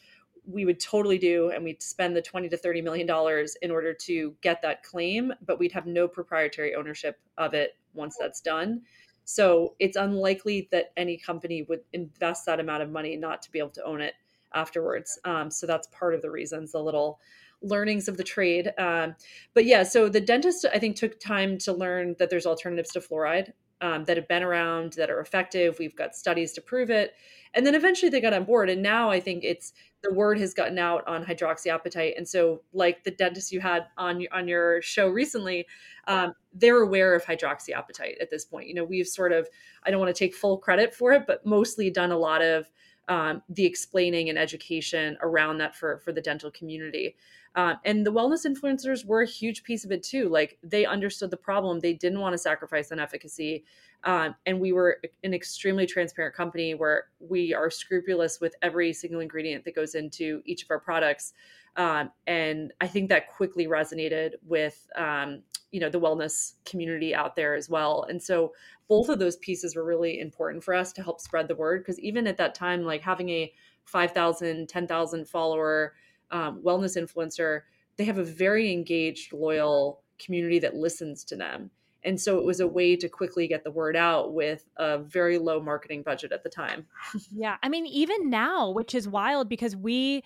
[0.48, 3.92] we would totally do and we'd spend the 20 to 30 million dollars in order
[3.92, 8.82] to get that claim but we'd have no proprietary ownership of it once that's done.
[9.24, 13.58] So it's unlikely that any company would invest that amount of money not to be
[13.58, 14.14] able to own it
[14.54, 15.18] afterwards.
[15.24, 17.20] Um, so that's part of the reasons the little
[17.60, 18.72] learnings of the trade.
[18.78, 19.14] Um,
[19.52, 23.00] but yeah so the dentist i think took time to learn that there's alternatives to
[23.00, 25.76] fluoride um, that have been around that are effective.
[25.78, 27.14] We've got studies to prove it.
[27.54, 28.68] And then eventually they got on board.
[28.70, 32.16] And now i think it's the word has gotten out on hydroxyapatite.
[32.16, 35.66] And so like the dentist you had on on your show recently
[36.06, 38.68] um, they're aware of hydroxyapatite at this point.
[38.68, 39.48] You know we've sort of
[39.84, 42.70] i don't want to take full credit for it but mostly done a lot of
[43.08, 47.16] um, the explaining and education around that for for the dental community
[47.58, 51.30] uh, and the wellness influencers were a huge piece of it too like they understood
[51.30, 53.64] the problem they didn't want to sacrifice on efficacy
[54.04, 59.20] um, and we were an extremely transparent company where we are scrupulous with every single
[59.20, 61.32] ingredient that goes into each of our products.
[61.76, 65.42] Um, and I think that quickly resonated with um,
[65.72, 68.06] you know the wellness community out there as well.
[68.08, 68.52] And so
[68.88, 72.00] both of those pieces were really important for us to help spread the word because
[72.00, 73.52] even at that time, like having a
[73.84, 75.94] 5,000, 10,000 follower
[76.30, 77.62] um, wellness influencer,
[77.96, 81.70] they have a very engaged, loyal community that listens to them.
[82.04, 85.36] And so it was a way to quickly get the word out with a very
[85.36, 86.86] low marketing budget at the time.
[87.34, 87.56] yeah.
[87.62, 90.22] I mean, even now, which is wild because we,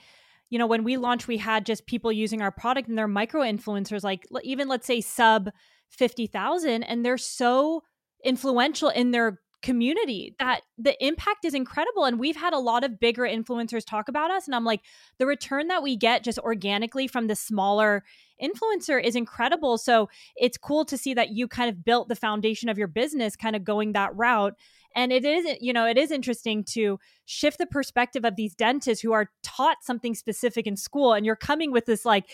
[0.50, 3.40] you know, when we launched, we had just people using our product and they're micro
[3.40, 5.50] influencers, like even let's say sub
[5.88, 7.82] 50,000, and they're so
[8.22, 12.98] influential in their community that the impact is incredible and we've had a lot of
[12.98, 14.80] bigger influencers talk about us and I'm like
[15.18, 18.04] the return that we get just organically from the smaller
[18.42, 19.78] influencer is incredible.
[19.78, 23.36] So it's cool to see that you kind of built the foundation of your business
[23.36, 24.54] kind of going that route
[24.94, 29.02] and it is you know it is interesting to shift the perspective of these dentists
[29.02, 32.26] who are taught something specific in school and you're coming with this like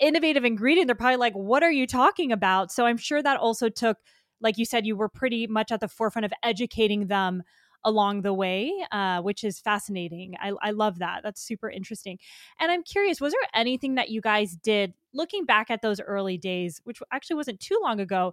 [0.00, 2.70] innovative ingredient they're probably like what are you talking about?
[2.72, 3.98] So i'm sure that also took
[4.44, 7.42] like you said, you were pretty much at the forefront of educating them
[7.82, 10.34] along the way, uh, which is fascinating.
[10.40, 11.22] I, I love that.
[11.22, 12.18] That's super interesting.
[12.60, 16.38] And I'm curious, was there anything that you guys did looking back at those early
[16.38, 18.32] days, which actually wasn't too long ago,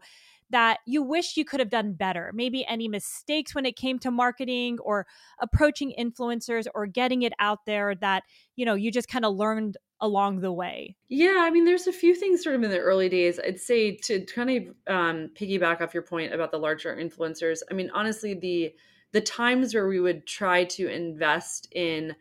[0.52, 2.32] that you wish you could have done better?
[2.34, 5.08] Maybe any mistakes when it came to marketing or
[5.40, 8.24] approaching influencers or getting it out there that,
[8.56, 10.96] you know, you just kind of learned along the way?
[11.10, 13.40] Yeah, I mean, there's a few things sort of in the early days.
[13.40, 17.60] I'd say to kind of um, piggyback off your point about the larger influencers.
[17.70, 18.74] I mean, honestly, the
[19.14, 22.16] the times where we would try to invest in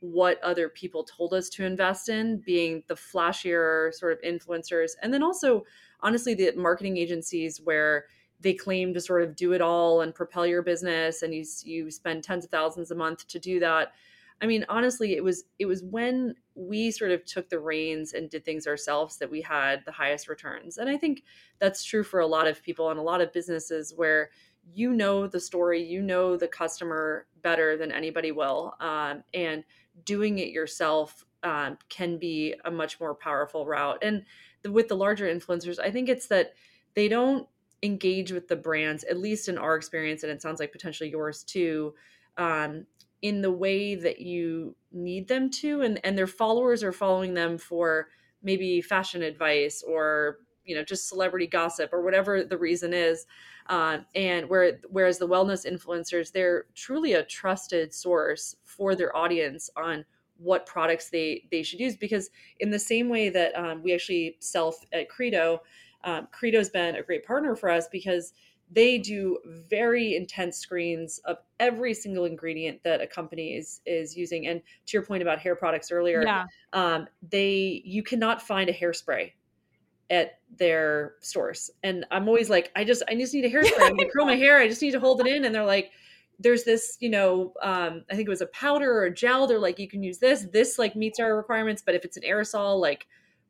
[0.00, 5.12] what other people told us to invest in, being the flashier sort of influencers, and
[5.12, 5.64] then also,
[6.06, 8.04] honestly, the marketing agencies where
[8.38, 11.90] they claim to sort of do it all and propel your business, and you you
[11.90, 13.92] spend tens of thousands a month to do that.
[14.40, 18.30] I mean, honestly, it was it was when we sort of took the reins and
[18.30, 20.78] did things ourselves that we had the highest returns.
[20.78, 21.24] And I think
[21.58, 24.30] that's true for a lot of people and a lot of businesses where
[24.72, 29.64] you know the story, you know the customer better than anybody will, um, and
[30.04, 33.98] doing it yourself um, can be a much more powerful route.
[34.02, 34.24] And
[34.72, 36.54] with the larger influencers, I think it's that
[36.94, 37.48] they don't
[37.82, 41.44] engage with the brands, at least in our experience, and it sounds like potentially yours
[41.44, 41.94] too.
[42.36, 42.86] Um,
[43.22, 47.58] in the way that you need them to and and their followers are following them
[47.58, 48.08] for
[48.42, 53.26] maybe fashion advice or you know just celebrity gossip or whatever the reason is
[53.68, 59.70] uh, and where whereas the wellness influencers they're truly a trusted source for their audience
[59.76, 60.04] on
[60.38, 62.30] what products they they should use because
[62.60, 65.60] in the same way that um, we actually sell at credo
[66.04, 68.32] um, credo's been a great partner for us because
[68.70, 74.46] they do very intense screens of every single ingredient that a company is is using.
[74.46, 76.44] And to your point about hair products earlier yeah.
[76.72, 79.32] um, they you cannot find a hairspray
[80.10, 81.70] at their stores.
[81.82, 83.80] And i'm always like i just i just need a hairspray.
[83.80, 84.58] I'm gonna curl my hair.
[84.58, 85.44] I just need to hold it in.
[85.44, 85.90] And they're like
[86.38, 89.46] there's this you know um, i think it was a powder or a gel.
[89.46, 90.46] They're like you can use this.
[90.52, 93.06] This like meets our requirements but if it's an aerosol like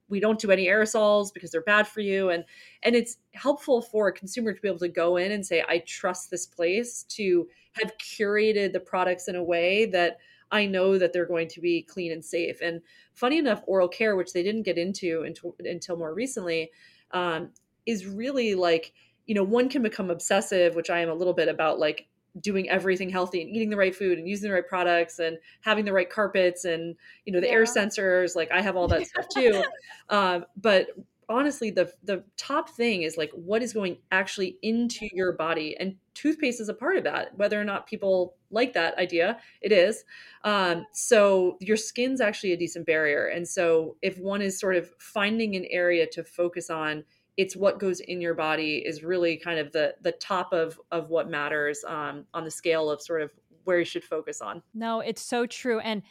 [0.09, 2.31] we don't do any aerosols because they're bad for you.
[2.31, 2.45] And
[2.83, 5.79] and it's helpful for a consumer to be able to go in and say i
[5.87, 10.19] trust this place to have curated the products in a way that
[10.51, 12.61] i know that they're going to be clean and safe.
[12.63, 12.81] And
[13.15, 16.71] funny enough oral care which they didn't get into until, until more recently
[17.13, 17.51] um,
[17.85, 18.93] is really like
[19.27, 22.07] you know one can become obsessive which i am a little bit about like
[22.41, 25.85] doing everything healthy and eating the right food and using the right products and having
[25.85, 27.53] the right carpets and you know the yeah.
[27.53, 29.63] air sensors like i have all that stuff too.
[30.09, 30.91] Um, but
[31.29, 35.97] honestly the the top thing is like what is going actually into your body and
[36.15, 40.05] toothpaste is a part of that whether or not people like that idea it is.
[40.45, 44.89] Um, so your skin's actually a decent barrier and so if one is sort of
[44.99, 47.05] finding an area to focus on
[47.37, 51.11] it's what goes in your body is really kind of the the top of of
[51.11, 53.31] what matters um, on the scale of sort of
[53.65, 54.63] where you should focus on.
[54.75, 56.03] No, it's so true, and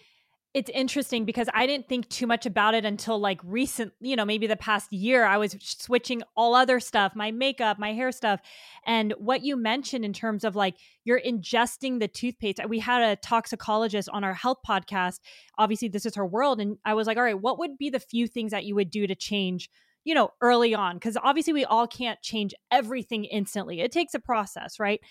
[0.56, 4.24] it's interesting because I didn't think too much about it until like recent, you know,
[4.24, 5.26] maybe the past year.
[5.26, 8.40] I was switching all other stuff, my makeup, my hair stuff.
[8.86, 12.62] And what you mentioned in terms of like you're ingesting the toothpaste.
[12.70, 15.20] We had a toxicologist on our health podcast.
[15.58, 16.62] Obviously, this is her world.
[16.62, 18.90] And I was like, all right, what would be the few things that you would
[18.90, 19.70] do to change
[20.06, 23.82] you know, early on, because obviously we all can't change everything instantly.
[23.82, 25.02] It takes a process, right?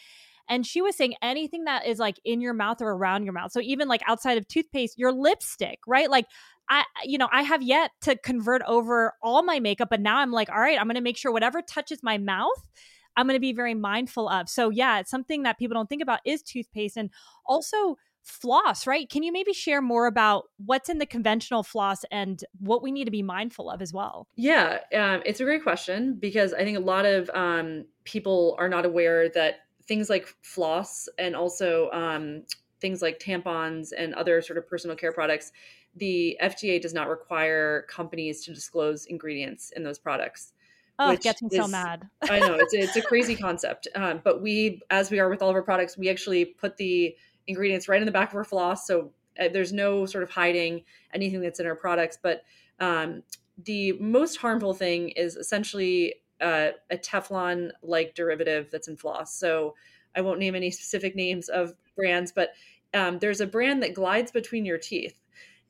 [0.49, 3.53] And she was saying anything that is like in your mouth or around your mouth.
[3.53, 6.09] So even like outside of toothpaste, your lipstick, right?
[6.09, 6.27] Like
[6.69, 10.33] I, you know, I have yet to convert over all my makeup, but now I'm
[10.33, 12.69] like, all right, I'm going to make sure whatever touches my mouth,
[13.17, 14.49] I'm going to be very mindful of.
[14.49, 17.11] So yeah, it's something that people don't think about is toothpaste and
[17.47, 19.09] also floss, right?
[19.09, 23.05] Can you maybe share more about what's in the conventional floss and what we need
[23.05, 24.27] to be mindful of as well?
[24.35, 28.69] Yeah, um, it's a great question because I think a lot of um, people are
[28.69, 32.45] not aware that things like floss and also um,
[32.81, 35.53] things like tampons and other sort of personal care products,
[35.97, 40.55] the FDA does not require companies to disclose ingredients in those products.
[40.99, 42.09] Oh, it gets me is, so mad.
[42.23, 45.51] I know it's it's a crazy concept, um, but we, as we are with all
[45.51, 47.17] of our products, we actually put the
[47.47, 48.87] ingredients right in the back of our floss.
[48.87, 52.19] So uh, there's no sort of hiding anything that's in our products.
[52.21, 52.45] But
[52.81, 53.23] um,
[53.65, 59.35] the most harmful thing is essentially uh, a Teflon like derivative that's in floss.
[59.35, 59.75] So
[60.17, 62.51] I won't name any specific names of brands, but
[62.93, 65.21] um, there's a brand that glides between your teeth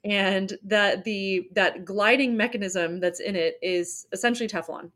[0.05, 4.91] and that the that gliding mechanism that's in it is essentially Teflon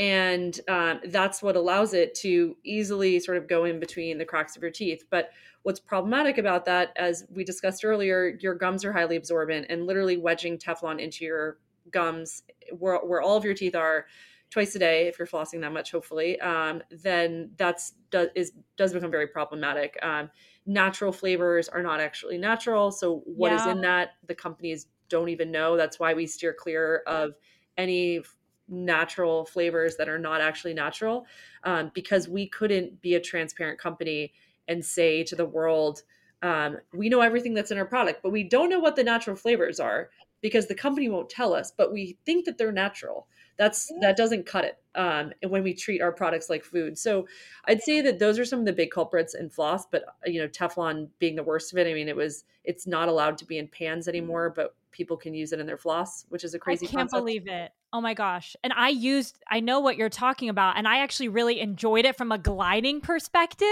[0.00, 4.56] and um, that's what allows it to easily sort of go in between the cracks
[4.56, 5.04] of your teeth.
[5.10, 5.28] But
[5.62, 10.16] what's problematic about that as we discussed earlier your gums are highly absorbent and literally
[10.16, 11.58] wedging teflon into your
[11.90, 12.44] gums
[12.78, 14.06] where, where all of your teeth are
[14.48, 18.94] twice a day if you're flossing that much hopefully um, then that's does is does
[18.94, 19.98] become very problematic.
[20.02, 20.30] Um,
[20.64, 23.60] natural flavors are not actually natural so what yeah.
[23.60, 25.76] is in that the companies don't even know.
[25.76, 27.34] That's why we steer clear of
[27.76, 28.22] any
[28.70, 31.26] natural flavors that are not actually natural
[31.64, 34.32] um, because we couldn't be a transparent company
[34.68, 36.02] and say to the world,
[36.42, 39.36] um, we know everything that's in our product, but we don't know what the natural
[39.36, 40.10] flavors are
[40.40, 43.26] because the company won't tell us, but we think that they're natural.
[43.58, 46.96] That's that doesn't cut it um, when we treat our products like food.
[46.96, 47.26] So
[47.66, 50.48] I'd say that those are some of the big culprits in floss, but you know
[50.48, 51.86] Teflon being the worst of it.
[51.86, 55.34] I mean, it was it's not allowed to be in pans anymore, but people can
[55.34, 56.86] use it in their floss, which is a crazy.
[56.86, 57.20] I can't concept.
[57.20, 57.72] believe it.
[57.92, 58.56] Oh my gosh.
[58.62, 62.16] And I used, I know what you're talking about, and I actually really enjoyed it
[62.16, 63.68] from a gliding perspective.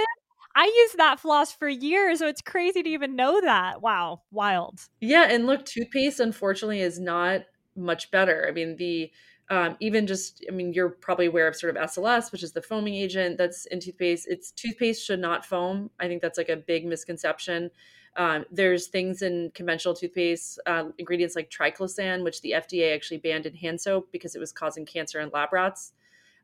[0.57, 3.81] I used that floss for years, so it's crazy to even know that.
[3.81, 4.81] Wow, wild.
[5.01, 7.43] Yeah, and look, toothpaste unfortunately is not
[7.77, 8.45] much better.
[8.49, 9.13] I mean, the
[9.51, 12.61] um, even just, I mean, you're probably aware of sort of SLS, which is the
[12.61, 14.27] foaming agent that's in toothpaste.
[14.29, 15.91] It's toothpaste should not foam.
[15.99, 17.71] I think that's like a big misconception.
[18.19, 23.47] Um, there's things in conventional toothpaste, uh, ingredients like triclosan, which the FDA actually banned
[23.47, 25.93] in hand soap because it was causing cancer in lab rats.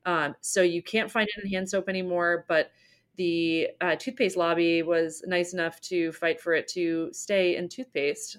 [0.06, 2.70] Um, so you can't find it in hand soap anymore, but
[3.16, 8.38] the uh, toothpaste lobby was nice enough to fight for it to stay in toothpaste.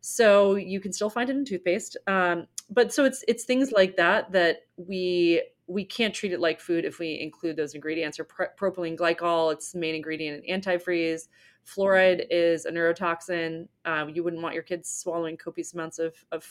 [0.00, 1.96] So you can still find it in toothpaste.
[2.06, 6.60] Um, but so it's it's things like that that we we can't treat it like
[6.60, 11.28] food if we include those ingredients or propylene glycol it's main ingredient in antifreeze
[11.66, 13.68] fluoride is a neurotoxin.
[13.84, 16.46] Um, you wouldn't want your kids swallowing copious amounts of, of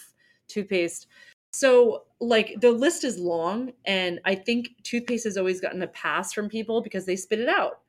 [0.48, 1.08] toothpaste.
[1.52, 6.34] So like the list is long and i think toothpaste has always gotten a pass
[6.34, 7.80] from people because they spit it out.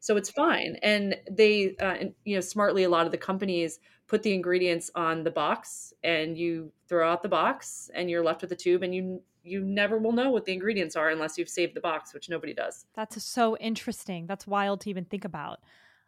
[0.00, 0.76] So it's fine.
[0.82, 3.78] And they uh, you know smartly a lot of the companies
[4.08, 8.40] put the ingredients on the box and you throw out the box and you're left
[8.40, 11.48] with the tube and you you never will know what the ingredients are unless you've
[11.48, 12.86] saved the box which nobody does.
[12.94, 14.26] That's so interesting.
[14.26, 15.60] That's wild to even think about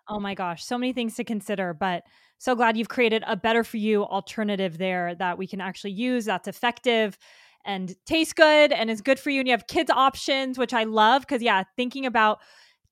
[0.08, 2.04] oh my gosh so many things to consider but
[2.38, 6.24] so glad you've created a better for you alternative there that we can actually use
[6.24, 7.18] that's effective
[7.64, 10.84] and tastes good and is good for you and you have kids options which i
[10.84, 12.38] love because yeah thinking about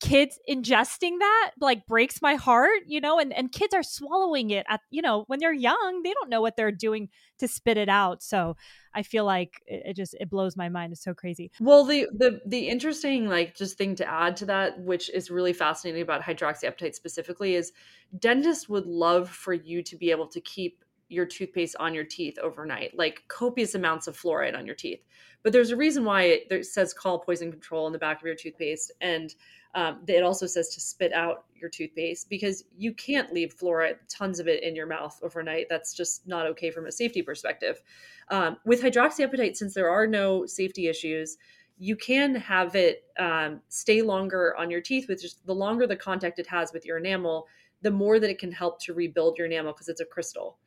[0.03, 4.67] kids ingesting that like breaks my heart you know and and kids are swallowing it
[4.69, 7.89] at you know when they're young they don't know what they're doing to spit it
[7.89, 8.57] out so
[8.95, 12.09] i feel like it, it just it blows my mind it's so crazy well the
[12.17, 16.21] the the interesting like just thing to add to that which is really fascinating about
[16.21, 17.73] hydroxyapatite specifically is
[18.19, 22.39] dentists would love for you to be able to keep your toothpaste on your teeth
[22.39, 25.01] overnight, like copious amounts of fluoride on your teeth.
[25.43, 28.27] But there's a reason why it, it says call poison control in the back of
[28.27, 28.93] your toothpaste.
[29.01, 29.35] And
[29.75, 34.39] um, it also says to spit out your toothpaste because you can't leave fluoride, tons
[34.39, 35.67] of it in your mouth overnight.
[35.71, 37.83] That's just not okay from a safety perspective.
[38.29, 41.39] Um, with hydroxyapatite, since there are no safety issues,
[41.79, 45.97] you can have it um, stay longer on your teeth with just the longer the
[45.97, 47.47] contact it has with your enamel,
[47.81, 50.59] the more that it can help to rebuild your enamel because it's a crystal.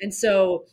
[0.00, 0.64] And so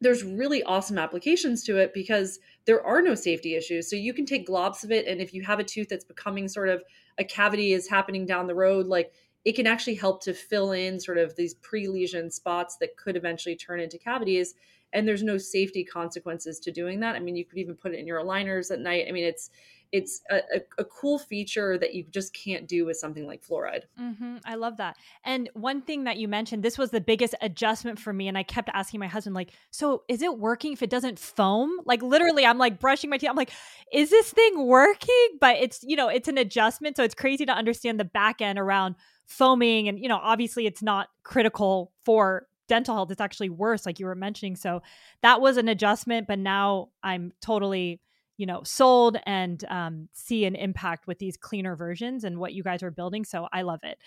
[0.00, 2.38] there's really awesome applications to it because
[2.70, 3.90] there are no safety issues.
[3.90, 6.46] So you can take globs of it, and if you have a tooth that's becoming
[6.46, 6.84] sort of
[7.18, 9.12] a cavity is happening down the road, like
[9.44, 13.16] it can actually help to fill in sort of these pre lesion spots that could
[13.16, 14.54] eventually turn into cavities.
[14.92, 17.16] And there's no safety consequences to doing that.
[17.16, 19.06] I mean, you could even put it in your aligners at night.
[19.08, 19.50] I mean, it's
[19.92, 23.82] it's a, a, a, cool feature that you just can't do with something like fluoride.
[24.00, 24.36] Mm-hmm.
[24.44, 24.96] I love that.
[25.24, 28.28] And one thing that you mentioned, this was the biggest adjustment for me.
[28.28, 31.70] And I kept asking my husband, like, so is it working if it doesn't foam?
[31.84, 33.30] Like, literally, I'm like brushing my teeth.
[33.30, 33.50] I'm like,
[33.92, 35.38] is this thing working?
[35.40, 36.96] But it's, you know, it's an adjustment.
[36.96, 38.94] So it's crazy to understand the back end around
[39.26, 39.88] foaming.
[39.88, 43.10] And, you know, obviously it's not critical for dental health.
[43.10, 44.54] It's actually worse, like you were mentioning.
[44.54, 44.82] So
[45.22, 46.28] that was an adjustment.
[46.28, 48.00] But now I'm totally
[48.40, 52.62] you know sold and um, see an impact with these cleaner versions and what you
[52.62, 53.98] guys are building so i love it.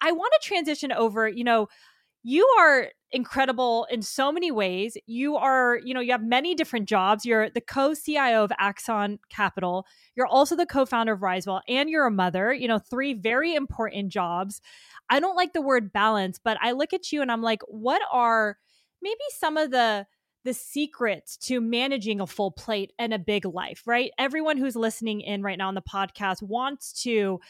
[0.00, 1.68] I want to transition over you know
[2.24, 4.96] you are incredible in so many ways.
[5.06, 7.26] You are you know you have many different jobs.
[7.26, 9.86] You're the co-cio of axon capital.
[10.16, 14.10] You're also the co-founder of risewell and you're a mother you know three very important
[14.10, 14.62] jobs.
[15.10, 18.00] I don't like the word balance but i look at you and i'm like what
[18.10, 18.56] are
[19.02, 20.06] maybe some of the
[20.44, 24.10] the secret to managing a full plate and a big life, right?
[24.18, 27.40] Everyone who's listening in right now on the podcast wants to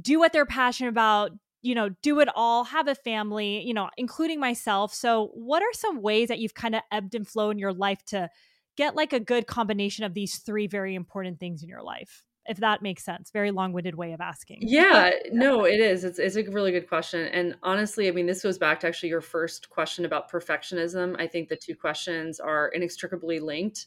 [0.00, 3.90] do what they're passionate about, you know, do it all, have a family, you know,
[3.96, 4.94] including myself.
[4.94, 8.04] So, what are some ways that you've kind of ebbed and flowed in your life
[8.06, 8.30] to
[8.76, 12.24] get like a good combination of these three very important things in your life?
[12.46, 13.30] If that makes sense.
[13.30, 14.58] Very long-winded way of asking.
[14.62, 16.04] Yeah, no, it is.
[16.04, 17.26] It's it's a really good question.
[17.28, 21.14] And honestly, I mean, this goes back to actually your first question about perfectionism.
[21.20, 23.86] I think the two questions are inextricably linked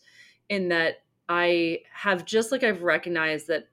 [0.49, 3.67] in that I have just like I've recognized that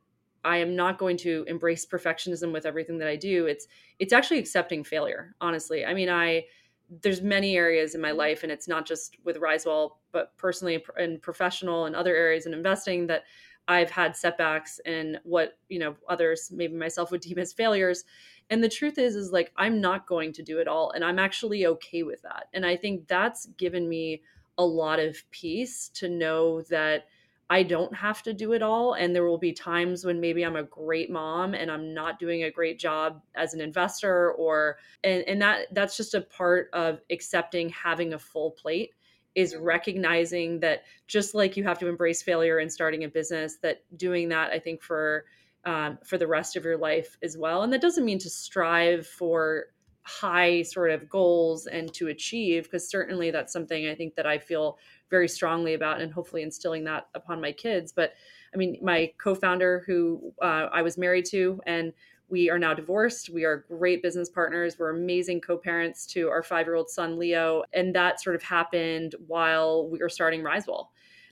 [0.45, 3.47] I am not going to embrace perfectionism with everything that I do.
[3.47, 3.69] It's
[3.99, 5.85] it's actually accepting failure, honestly.
[5.85, 6.45] I mean, I
[7.01, 8.19] there's many areas in my mm-hmm.
[8.19, 12.53] life, and it's not just with Risewell, but personally and professional and other areas in
[12.53, 13.25] investing that
[13.69, 18.05] I've had setbacks and what you know others, maybe myself, would deem as failures.
[18.51, 21.19] And the truth is, is like I'm not going to do it all, and I'm
[21.19, 22.49] actually okay with that.
[22.53, 24.23] And I think that's given me
[24.59, 27.07] a lot of peace to know that
[27.53, 28.95] I don't have to do it all.
[28.95, 32.45] And there will be times when maybe I'm a great mom and I'm not doing
[32.45, 37.01] a great job as an investor or and, and that that's just a part of
[37.11, 38.95] accepting having a full plate
[39.35, 43.83] is recognizing that just like you have to embrace failure in starting a business, that
[43.97, 45.25] doing that, I think for
[45.65, 47.63] um, for the rest of your life as well.
[47.63, 49.67] And that doesn't mean to strive for
[50.03, 54.39] high sort of goals and to achieve, because certainly that's something I think that I
[54.39, 54.79] feel
[55.11, 57.93] very strongly about and hopefully instilling that upon my kids.
[57.93, 58.15] But
[58.53, 61.93] I mean, my co founder, who uh, I was married to, and
[62.33, 63.29] we are now divorced.
[63.29, 64.77] We are great business partners.
[64.79, 67.63] We're amazing co parents to our five year old son, Leo.
[67.75, 70.87] And that sort of happened while we were starting Risewell.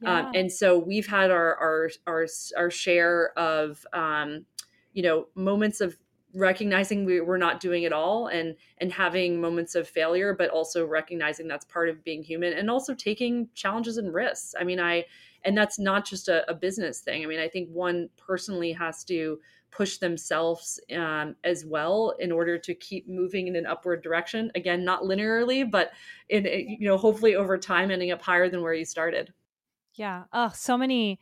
[0.04, 0.18] Um, yeah.
[0.20, 2.26] Um, and so we've had our, our, our,
[2.56, 4.44] our share of, um,
[4.92, 5.96] you know, moments of
[6.34, 10.86] recognizing we, we're not doing it all and and having moments of failure but also
[10.86, 15.04] recognizing that's part of being human and also taking challenges and risks i mean i
[15.42, 19.02] and that's not just a, a business thing i mean i think one personally has
[19.02, 19.40] to
[19.70, 24.84] push themselves um, as well in order to keep moving in an upward direction again
[24.84, 25.92] not linearly but
[26.28, 29.32] in you know hopefully over time ending up higher than where you started
[29.94, 31.18] yeah oh so many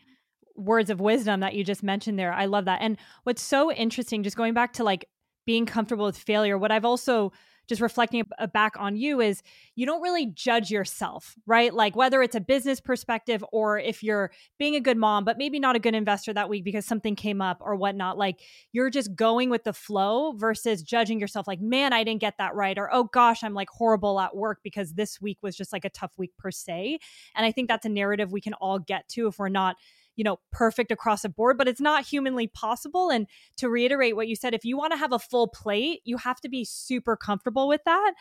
[0.58, 2.32] words of wisdom that you just mentioned there.
[2.32, 2.82] I love that.
[2.82, 5.08] And what's so interesting, just going back to like
[5.46, 7.32] being comfortable with failure, what I've also
[7.68, 9.42] just reflecting uh, back on you is
[9.76, 11.72] you don't really judge yourself, right?
[11.72, 15.60] Like whether it's a business perspective or if you're being a good mom, but maybe
[15.60, 18.16] not a good investor that week because something came up or whatnot.
[18.16, 18.40] Like
[18.72, 22.54] you're just going with the flow versus judging yourself, like, man, I didn't get that
[22.54, 22.78] right.
[22.78, 25.90] Or, oh gosh, I'm like horrible at work because this week was just like a
[25.90, 26.98] tough week per se.
[27.34, 29.76] And I think that's a narrative we can all get to if we're not
[30.18, 33.08] you know, perfect across the board, but it's not humanly possible.
[33.08, 36.16] And to reiterate what you said, if you want to have a full plate, you
[36.16, 38.14] have to be super comfortable with that.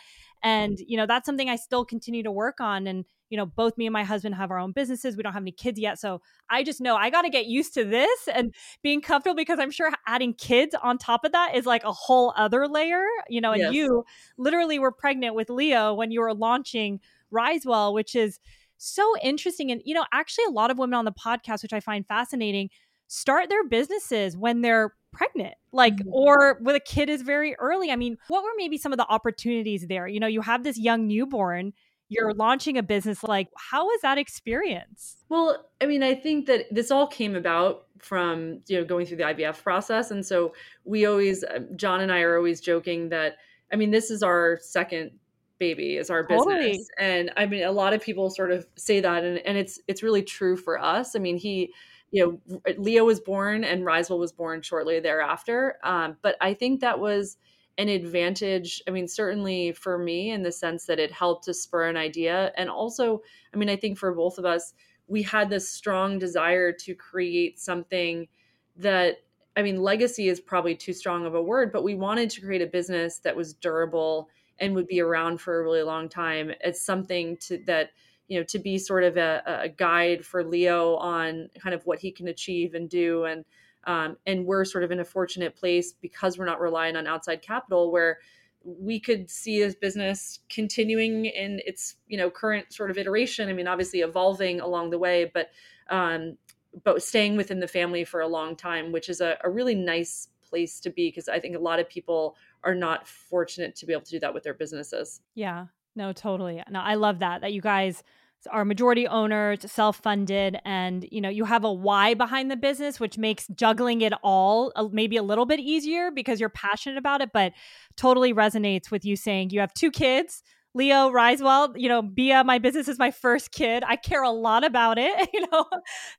[0.43, 2.85] And, you know, that's something I still continue to work on.
[2.85, 5.17] And, you know, both me and my husband have our own businesses.
[5.17, 5.97] We don't have any kids yet.
[5.97, 6.21] So
[6.51, 9.71] I just know I got to get used to this and being comfortable because I'm
[9.71, 13.53] sure adding kids on top of that is like a whole other layer, you know,
[13.53, 13.73] and yes.
[13.73, 14.05] you
[14.37, 16.99] literally were pregnant with Leo when you were launching
[17.33, 18.39] Risewell, which is,
[18.77, 19.71] so interesting.
[19.71, 22.69] And, you know, actually, a lot of women on the podcast, which I find fascinating,
[23.07, 26.09] start their businesses when they're pregnant, like, mm-hmm.
[26.11, 27.91] or when a kid is very early.
[27.91, 30.07] I mean, what were maybe some of the opportunities there?
[30.07, 31.73] You know, you have this young newborn,
[32.09, 33.23] you're launching a business.
[33.23, 35.17] Like, how was that experience?
[35.29, 39.17] Well, I mean, I think that this all came about from, you know, going through
[39.17, 40.11] the IVF process.
[40.11, 40.53] And so
[40.85, 43.37] we always, uh, John and I are always joking that,
[43.71, 45.11] I mean, this is our second
[45.59, 46.55] baby is our totally.
[46.55, 49.79] business and i mean a lot of people sort of say that and, and it's
[49.87, 51.73] it's really true for us i mean he
[52.11, 56.79] you know leo was born and risewell was born shortly thereafter um, but i think
[56.79, 57.37] that was
[57.77, 61.87] an advantage i mean certainly for me in the sense that it helped to spur
[61.87, 63.21] an idea and also
[63.53, 64.73] i mean i think for both of us
[65.07, 68.27] we had this strong desire to create something
[68.75, 69.17] that
[69.55, 72.61] i mean legacy is probably too strong of a word but we wanted to create
[72.61, 74.29] a business that was durable
[74.59, 76.51] and would be around for a really long time.
[76.61, 77.91] It's something to that
[78.27, 81.99] you know to be sort of a, a guide for leo on kind of what
[81.99, 83.25] he can achieve and do.
[83.25, 83.45] And
[83.85, 87.41] um, and we're sort of in a fortunate place because we're not relying on outside
[87.41, 88.19] capital where
[88.63, 93.49] we could see this business continuing in its you know current sort of iteration.
[93.49, 95.49] I mean obviously evolving along the way but
[95.89, 96.37] um,
[96.83, 100.27] but staying within the family for a long time which is a, a really nice
[100.49, 103.93] place to be because i think a lot of people are not fortunate to be
[103.93, 105.21] able to do that with their businesses.
[105.35, 105.67] Yeah.
[105.95, 106.61] No, totally.
[106.69, 108.03] No, I love that that you guys
[108.51, 113.17] are majority owners, self-funded and you know, you have a why behind the business which
[113.17, 117.53] makes juggling it all maybe a little bit easier because you're passionate about it, but
[117.95, 120.43] totally resonates with you saying you have two kids
[120.77, 123.83] Leo Risewell, you know, Beeya, my business is my first kid.
[123.85, 125.65] I care a lot about it, you know,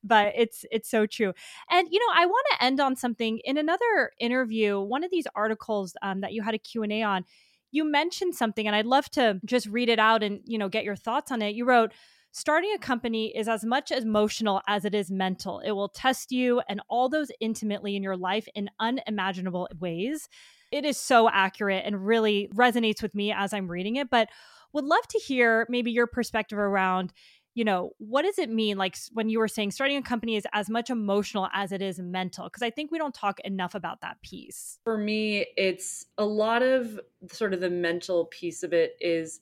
[0.03, 1.33] but it's it's so true.
[1.71, 3.39] And you know, I want to end on something.
[3.45, 7.03] In another interview, one of these articles um, that you had a Q and A
[7.03, 7.25] on,
[7.71, 10.83] you mentioned something, and I'd love to just read it out and you know get
[10.83, 11.55] your thoughts on it.
[11.55, 11.93] You wrote.
[12.31, 15.61] Starting a company is as much emotional as it is mental.
[15.61, 20.29] It will test you and all those intimately in your life in unimaginable ways.
[20.71, 24.29] It is so accurate and really resonates with me as I'm reading it, but
[24.73, 27.13] would love to hear maybe your perspective around
[27.55, 30.47] you know what does it mean like when you were saying starting a company is
[30.53, 34.01] as much emotional as it is mental because i think we don't talk enough about
[34.03, 34.79] that piece.
[34.85, 37.01] For me it's a lot of
[37.33, 39.41] sort of the mental piece of it is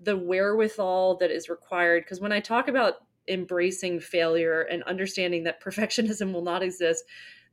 [0.00, 2.94] the wherewithal that is required because when I talk about
[3.28, 7.04] embracing failure and understanding that perfectionism will not exist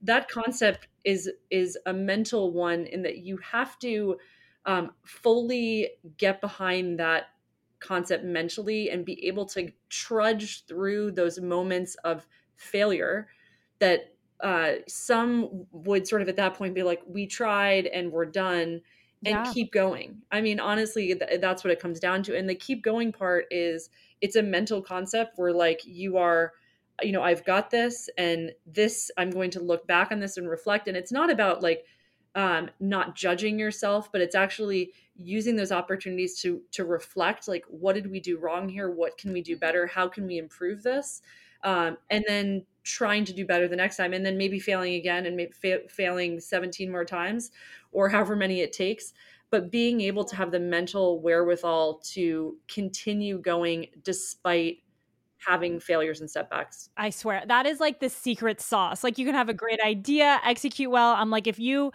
[0.03, 4.17] that concept is is a mental one in that you have to
[4.65, 7.25] um, fully get behind that
[7.79, 12.25] concept mentally and be able to trudge through those moments of
[12.55, 13.27] failure
[13.79, 18.25] that uh, some would sort of at that point be like we tried and we're
[18.25, 18.81] done
[19.25, 19.53] and yeah.
[19.53, 22.83] keep going i mean honestly th- that's what it comes down to and the keep
[22.83, 23.89] going part is
[24.19, 26.51] it's a mental concept where like you are
[27.01, 30.49] you know i've got this and this i'm going to look back on this and
[30.49, 30.87] reflect.
[30.87, 31.85] And it's not about like
[32.35, 37.93] um not judging yourself but it's actually using those opportunities to to reflect like what
[37.93, 38.89] did we do wrong here?
[38.91, 39.87] What can we do better?
[39.87, 41.21] How can we improve this?
[41.63, 45.25] Um and then trying to do better the next time and then maybe failing again
[45.25, 47.51] and maybe fa- failing 17 more times
[47.91, 49.13] or however many it takes.
[49.49, 54.82] But being able to have the mental wherewithal to continue going despite
[55.45, 56.89] having failures and setbacks.
[56.97, 59.03] I swear that is like the secret sauce.
[59.03, 61.13] Like you can have a great idea, execute well.
[61.13, 61.91] I'm like, if you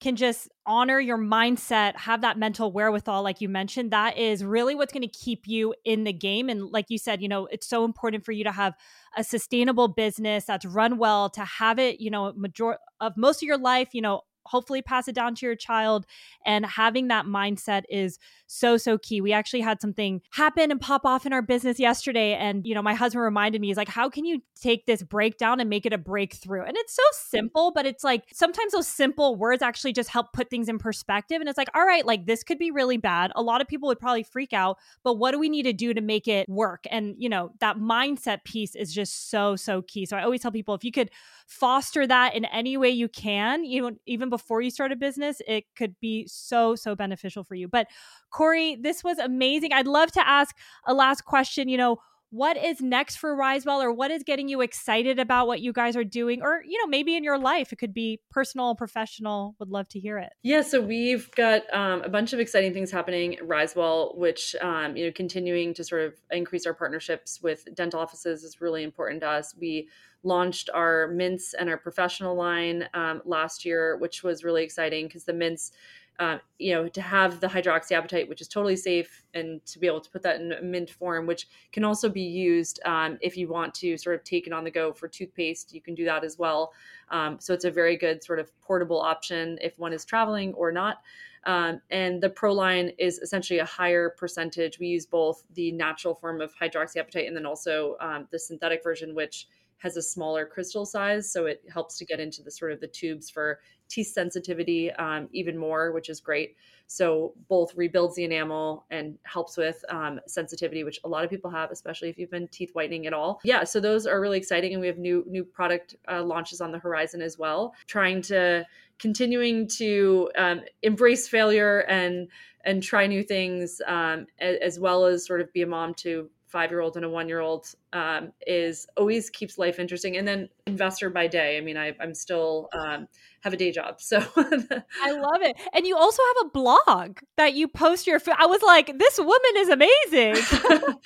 [0.00, 4.74] can just honor your mindset, have that mental wherewithal, like you mentioned, that is really
[4.76, 6.48] what's going to keep you in the game.
[6.48, 8.74] And like you said, you know, it's so important for you to have
[9.16, 13.46] a sustainable business that's run well, to have it, you know, major of most of
[13.48, 16.06] your life, you know, hopefully pass it down to your child.
[16.44, 19.20] And having that mindset is so, so key.
[19.20, 22.34] We actually had something happen and pop off in our business yesterday.
[22.34, 25.60] And, you know, my husband reminded me, he's like, how can you take this breakdown
[25.60, 26.62] and make it a breakthrough?
[26.62, 30.50] And it's so simple, but it's like sometimes those simple words actually just help put
[30.50, 31.40] things in perspective.
[31.40, 33.32] And it's like, all right, like this could be really bad.
[33.36, 35.92] A lot of people would probably freak out, but what do we need to do
[35.92, 36.84] to make it work?
[36.90, 40.06] And, you know, that mindset piece is just so, so key.
[40.06, 41.10] So I always tell people if you could
[41.46, 45.40] foster that in any way you can, you know, even before you start a business,
[45.46, 47.68] it could be so, so beneficial for you.
[47.68, 47.88] But
[48.30, 49.72] Kori, this was amazing.
[49.72, 51.68] I'd love to ask a last question.
[51.68, 51.98] You know,
[52.30, 55.96] what is next for Risewell or what is getting you excited about what you guys
[55.96, 59.70] are doing or you know maybe in your life it could be personal professional would
[59.70, 63.36] love to hear it yeah so we've got um, a bunch of exciting things happening
[63.36, 68.00] at Risewell which um, you know continuing to sort of increase our partnerships with dental
[68.00, 69.88] offices is really important to us we
[70.22, 75.24] launched our mints and our professional line um, last year which was really exciting because
[75.24, 75.72] the mints
[76.18, 80.00] uh, you know, to have the hydroxyapatite, which is totally safe, and to be able
[80.00, 83.72] to put that in mint form, which can also be used um, if you want
[83.72, 85.72] to sort of take it on the go for toothpaste.
[85.72, 86.72] You can do that as well.
[87.10, 90.72] Um, so it's a very good sort of portable option if one is traveling or
[90.72, 91.02] not.
[91.44, 94.80] Um, and the Pro line is essentially a higher percentage.
[94.80, 99.14] We use both the natural form of hydroxyapatite and then also um, the synthetic version,
[99.14, 99.46] which
[99.78, 102.86] has a smaller crystal size, so it helps to get into the sort of the
[102.86, 106.56] tubes for teeth sensitivity um, even more, which is great.
[106.86, 111.50] So both rebuilds the enamel and helps with um, sensitivity, which a lot of people
[111.50, 113.40] have, especially if you've been teeth whitening at all.
[113.44, 116.72] Yeah, so those are really exciting, and we have new new product uh, launches on
[116.72, 117.74] the horizon as well.
[117.86, 118.64] Trying to
[118.98, 122.28] continuing to um, embrace failure and
[122.64, 126.28] and try new things um, as, as, well as sort of be a mom to
[126.48, 130.16] five year old and a one year old um, is always keeps life interesting.
[130.16, 131.58] And then investor by day.
[131.58, 133.08] I mean, I, am still um,
[133.40, 135.56] have a day job, so I love it.
[135.72, 138.20] And you also have a blog that you post your.
[138.38, 140.34] I was like, this woman is amazing.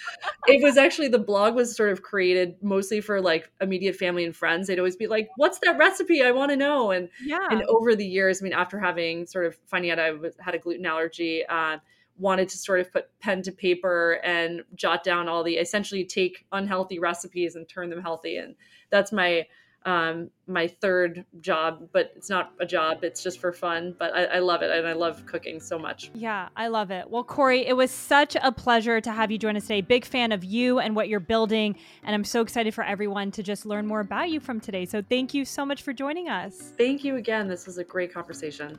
[0.46, 4.34] it was actually the blog was sort of created mostly for like immediate family and
[4.34, 4.66] friends.
[4.66, 6.22] They'd always be like, "What's that recipe?
[6.22, 9.46] I want to know." And yeah, and over the years, I mean, after having sort
[9.46, 11.44] of finding out I was, had a gluten allergy.
[11.48, 11.78] Uh,
[12.18, 16.44] wanted to sort of put pen to paper and jot down all the essentially take
[16.52, 18.54] unhealthy recipes and turn them healthy and
[18.90, 19.46] that's my
[19.84, 23.02] um, my third job, but it's not a job.
[23.02, 23.94] It's just for fun.
[23.98, 26.10] But I, I, love it, and I love cooking so much.
[26.14, 27.10] Yeah, I love it.
[27.10, 29.80] Well, Kori, it was such a pleasure to have you join us today.
[29.80, 33.42] Big fan of you and what you're building, and I'm so excited for everyone to
[33.42, 34.84] just learn more about you from today.
[34.84, 36.72] So thank you so much for joining us.
[36.78, 37.48] Thank you again.
[37.48, 38.78] This was a great conversation.